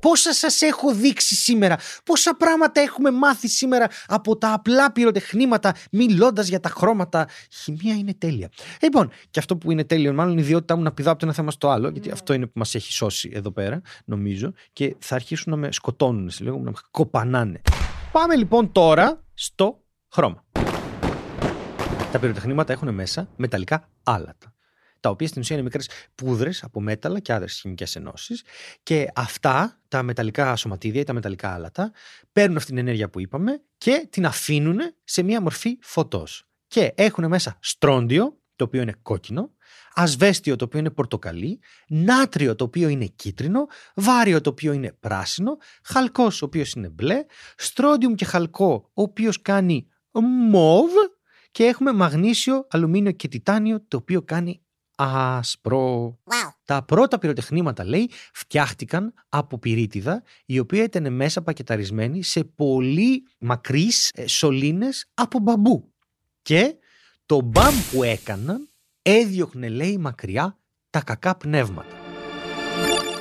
Πόσα 0.00 0.32
σας 0.32 0.62
έχω 0.62 0.94
δείξει 0.94 1.34
σήμερα, 1.34 1.78
πόσα 2.04 2.34
πράγματα 2.34 2.80
έχουμε 2.80 3.10
μάθει 3.10 3.48
σήμερα 3.48 3.88
από 4.06 4.36
τα 4.36 4.52
απλά 4.52 4.92
πυροτεχνήματα, 4.92 5.74
μιλώντας 5.90 6.48
για 6.48 6.60
τα 6.60 6.68
χρώματα; 6.68 7.28
Η 7.50 7.54
χημεία 7.54 7.94
είναι 7.94 8.14
τέλεια. 8.14 8.48
Λοιπόν, 8.82 9.10
και 9.30 9.38
αυτό 9.38 9.56
που 9.56 9.70
είναι 9.70 9.84
τέλειο, 9.84 10.12
μάλλον 10.12 10.38
η 10.38 10.40
ιδιότητά 10.42 10.76
μου 10.76 10.82
να 10.82 10.92
πηδάω 10.92 11.12
από 11.12 11.20
το 11.20 11.26
ένα 11.26 11.34
θέμα 11.34 11.50
στο 11.50 11.68
άλλο, 11.68 11.88
γιατί 11.88 12.06
ναι. 12.06 12.12
αυτό 12.12 12.32
είναι 12.32 12.46
που 12.46 12.58
μας 12.58 12.74
έχει 12.74 12.92
σώσει 12.92 13.30
εδώ 13.32 13.50
πέρα, 13.50 13.80
νομίζω, 14.04 14.52
και 14.72 14.96
θα 14.98 15.14
αρχίσουν 15.14 15.52
να 15.52 15.58
με 15.58 15.72
σκοτώνουν 15.72 16.30
σε 16.30 16.44
λίγο, 16.44 16.56
να 16.56 16.70
με 16.70 16.76
κοπανάνε. 16.90 17.60
Πάμε 18.12 18.36
λοιπόν 18.36 18.72
τώρα 18.72 19.22
στο 19.34 19.80
χρώμα. 20.14 20.44
Τα 22.12 22.18
πυροτεχνήματα 22.18 22.72
έχουν 22.72 22.94
μέσα 22.94 23.28
μεταλλικά 23.36 23.88
άλατα 24.02 24.55
τα 25.06 25.12
οποία 25.12 25.28
στην 25.28 25.40
ουσία 25.40 25.56
είναι 25.56 25.64
μικρές 25.64 25.88
πούδρες 26.14 26.62
από 26.62 26.80
μέταλλα 26.80 27.20
και 27.20 27.32
άλλες 27.32 27.52
χημικές 27.52 27.96
ενώσεις. 27.96 28.42
Και 28.82 29.06
αυτά, 29.14 29.80
τα 29.88 30.02
μεταλλικά 30.02 30.56
σωματίδια 30.56 31.00
ή 31.00 31.04
τα 31.04 31.12
μεταλλικά 31.12 31.54
άλατα, 31.54 31.92
παίρνουν 32.32 32.56
αυτή 32.56 32.68
την 32.68 32.78
ενέργεια 32.78 33.10
που 33.10 33.20
είπαμε 33.20 33.62
και 33.78 34.06
την 34.10 34.26
αφήνουν 34.26 34.78
σε 35.04 35.22
μία 35.22 35.40
μορφή 35.40 35.78
φωτός. 35.80 36.48
Και 36.66 36.92
έχουν 36.94 37.28
μέσα 37.28 37.58
στρόντιο, 37.60 38.40
το 38.56 38.64
οποίο 38.64 38.82
είναι 38.82 38.94
κόκκινο, 39.02 39.50
ασβέστιο 39.94 40.56
το 40.56 40.64
οποίο 40.64 40.78
είναι 40.78 40.90
πορτοκαλί, 40.90 41.60
νάτριο 41.88 42.54
το 42.54 42.64
οποίο 42.64 42.88
είναι 42.88 43.06
κίτρινο, 43.06 43.66
βάριο 43.94 44.40
το 44.40 44.50
οποίο 44.50 44.72
είναι 44.72 44.92
πράσινο, 45.00 45.56
χαλκός 45.82 46.42
ο 46.42 46.44
οποίος 46.44 46.72
είναι 46.72 46.88
μπλε, 46.88 47.24
στρόντιουμ 47.56 48.14
και 48.14 48.24
χαλκό 48.24 48.90
ο 48.94 49.02
οποίος 49.02 49.42
κάνει 49.42 49.88
μοβ 50.50 50.90
και 51.50 51.64
έχουμε 51.64 51.92
μαγνήσιο, 51.92 52.66
αλουμίνιο 52.70 53.12
και 53.12 53.28
τιτάνιο 53.28 53.84
το 53.88 53.96
οποίο 53.96 54.22
κάνει 54.22 54.65
άσπρο. 54.96 56.18
Τα 56.64 56.82
πρώτα 56.82 57.18
πυροτεχνήματα, 57.18 57.84
λέει, 57.84 58.10
φτιάχτηκαν 58.32 59.14
από 59.28 59.58
πυρίτιδα, 59.58 60.22
η 60.46 60.58
οποία 60.58 60.82
ήταν 60.82 61.12
μέσα 61.12 61.42
πακεταρισμένη 61.42 62.22
σε 62.22 62.44
πολύ 62.44 63.26
μακρύς 63.38 64.10
ε, 64.14 64.26
σωλήνες 64.26 65.10
από 65.14 65.38
μπαμπού. 65.38 65.92
Και 66.42 66.74
το 67.26 67.40
μπαμ 67.40 67.74
που 67.92 68.02
έκαναν 68.02 68.68
έδιωχνε, 69.02 69.68
λέει, 69.68 69.98
μακριά 69.98 70.58
τα 70.90 71.00
κακά 71.00 71.36
πνεύματα. 71.36 71.96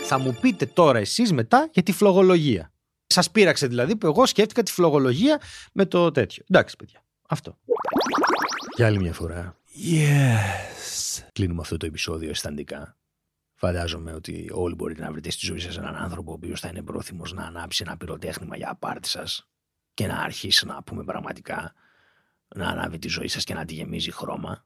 Θα 0.03 0.19
μου 0.19 0.37
πείτε 0.41 0.65
τώρα 0.65 0.99
εσείς 0.99 1.33
μετά 1.33 1.69
για 1.71 1.83
τη 1.83 1.91
φλογολογία. 1.91 2.71
Σας 3.07 3.31
πείραξε 3.31 3.67
δηλαδή 3.67 3.95
που 3.95 4.07
εγώ 4.07 4.25
σκέφτηκα 4.25 4.63
τη 4.63 4.71
φλογολογία 4.71 5.41
με 5.73 5.85
το 5.85 6.11
τέτοιο. 6.11 6.43
Εντάξει 6.49 6.75
παιδιά, 6.75 7.03
αυτό. 7.27 7.57
Για 8.75 8.85
άλλη 8.85 8.99
μια 8.99 9.13
φορά. 9.13 9.57
Yes 9.91 10.75
κλείνουμε 11.31 11.61
αυτό 11.61 11.77
το 11.77 11.85
επεισόδιο 11.85 12.29
αισθαντικά. 12.29 12.97
Φαντάζομαι 13.53 14.13
ότι 14.13 14.49
όλοι 14.53 14.75
μπορείτε 14.75 15.01
να 15.01 15.11
βρείτε 15.11 15.29
στη 15.29 15.45
ζωή 15.45 15.59
σας 15.59 15.77
έναν 15.77 15.95
άνθρωπο 15.95 16.31
ο 16.31 16.33
οποίος 16.33 16.59
θα 16.59 16.67
είναι 16.67 16.81
πρόθυμος 16.81 17.33
να 17.33 17.43
ανάψει 17.43 17.83
ένα 17.87 17.97
πυροτέχνημα 17.97 18.57
για 18.57 18.69
απάρτη 18.69 19.07
σας 19.07 19.47
και 19.93 20.07
να 20.07 20.17
αρχίσει 20.17 20.65
να 20.65 20.83
πούμε 20.83 21.03
πραγματικά 21.03 21.73
να 22.55 22.67
ανάβει 22.67 22.99
τη 22.99 23.07
ζωή 23.07 23.27
σας 23.27 23.43
και 23.43 23.53
να 23.53 23.65
τη 23.65 23.73
γεμίζει 23.73 24.11
χρώμα. 24.11 24.65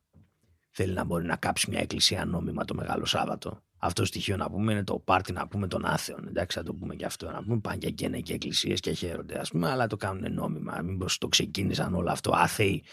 Θέλει 0.71 0.93
να 0.93 1.03
μπορεί 1.03 1.25
να 1.25 1.35
κάψει 1.35 1.69
μια 1.69 1.79
εκκλησία 1.79 2.25
νόμιμα 2.25 2.65
το 2.65 2.73
Μεγάλο 2.73 3.05
Σάββατο. 3.05 3.63
Αυτό 3.77 4.01
το 4.01 4.07
στοιχείο 4.07 4.37
να 4.37 4.49
πούμε 4.49 4.71
είναι 4.71 4.83
το 4.83 4.99
πάρτι 4.99 5.31
να 5.31 5.47
πούμε 5.47 5.67
των 5.67 5.85
άθεων. 5.85 6.27
Εντάξει, 6.27 6.57
θα 6.57 6.63
το 6.63 6.73
πούμε 6.73 6.95
και 6.95 7.05
αυτό. 7.05 7.31
Να 7.31 7.43
πούμε 7.43 7.59
πάνε 7.59 7.77
και 7.77 8.07
και 8.07 8.33
εκκλησίες 8.33 8.79
και 8.79 8.91
χαίρονται, 8.91 9.39
ας 9.39 9.49
πούμε, 9.49 9.69
αλλά 9.69 9.87
το 9.87 9.97
κάνουν 9.97 10.33
νόμιμα. 10.33 10.81
Μήπως 10.81 11.17
το 11.17 11.27
ξεκίνησαν 11.27 11.93
όλο 11.93 12.11
αυτό 12.11 12.31
άθεοι 12.35 12.83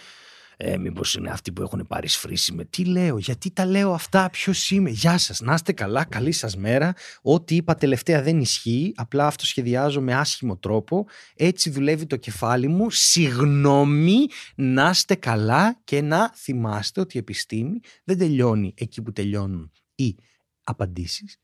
ε, 0.57 0.77
Μήπως 0.77 1.15
είναι 1.15 1.31
αυτοί 1.31 1.53
που 1.53 1.63
έχουν 1.63 1.87
πάρει 1.89 2.09
σφρίσει 2.09 2.53
με 2.53 2.65
τι 2.65 2.85
λέω, 2.85 3.19
γιατί 3.19 3.51
τα 3.51 3.67
λέω 3.67 3.93
αυτά, 3.93 4.31
ποιος 4.31 4.71
είμαι. 4.71 4.91
Γεια 4.91 5.19
σας, 5.19 5.41
να 5.41 5.55
είστε 5.55 5.73
καλά, 5.73 6.05
καλή 6.05 6.33
σας 6.33 6.57
μέρα. 6.57 6.95
Ό,τι 7.23 7.55
είπα 7.55 7.75
τελευταία 7.75 8.23
δεν 8.23 8.41
ισχύει. 8.41 8.93
Απλά 8.97 9.27
αυτό 9.27 9.47
σχεδιάζω 9.47 10.01
με 10.01 10.15
άσχημο 10.15 10.57
τρόπο. 10.57 11.07
Έτσι 11.35 11.71
δουλεύει 11.71 12.07
το 12.07 12.17
κεφάλι 12.17 12.69
μου. 12.69 12.91
Συγγνώμη, 12.91 14.27
να 14.55 14.91
είστε 14.91 15.15
καλά 15.15 15.81
και 15.85 16.01
να 16.01 16.31
θυμάστε 16.35 17.01
ότι 17.01 17.17
η 17.17 17.21
επιστήμη 17.21 17.81
δεν 18.05 18.19
τελειώνει 18.19 18.75
εκεί 18.77 19.03
που 19.03 19.13
τελειώνουν 19.13 19.73
οι 19.95 20.17
απαντήσεις. 20.65 21.41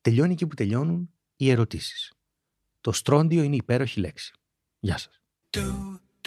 Τελειώνει 0.00 0.32
εκεί 0.32 0.46
που 0.46 0.54
τελειώνουν 0.54 1.10
οι 1.36 1.50
ερωτήσεις. 1.50 2.12
Το 2.80 2.92
στρόντιο 2.92 3.42
είναι 3.42 3.56
υπέροχη 3.56 4.00
λέξη. 4.00 4.32
Γεια 4.78 4.98
σας. 4.98 5.20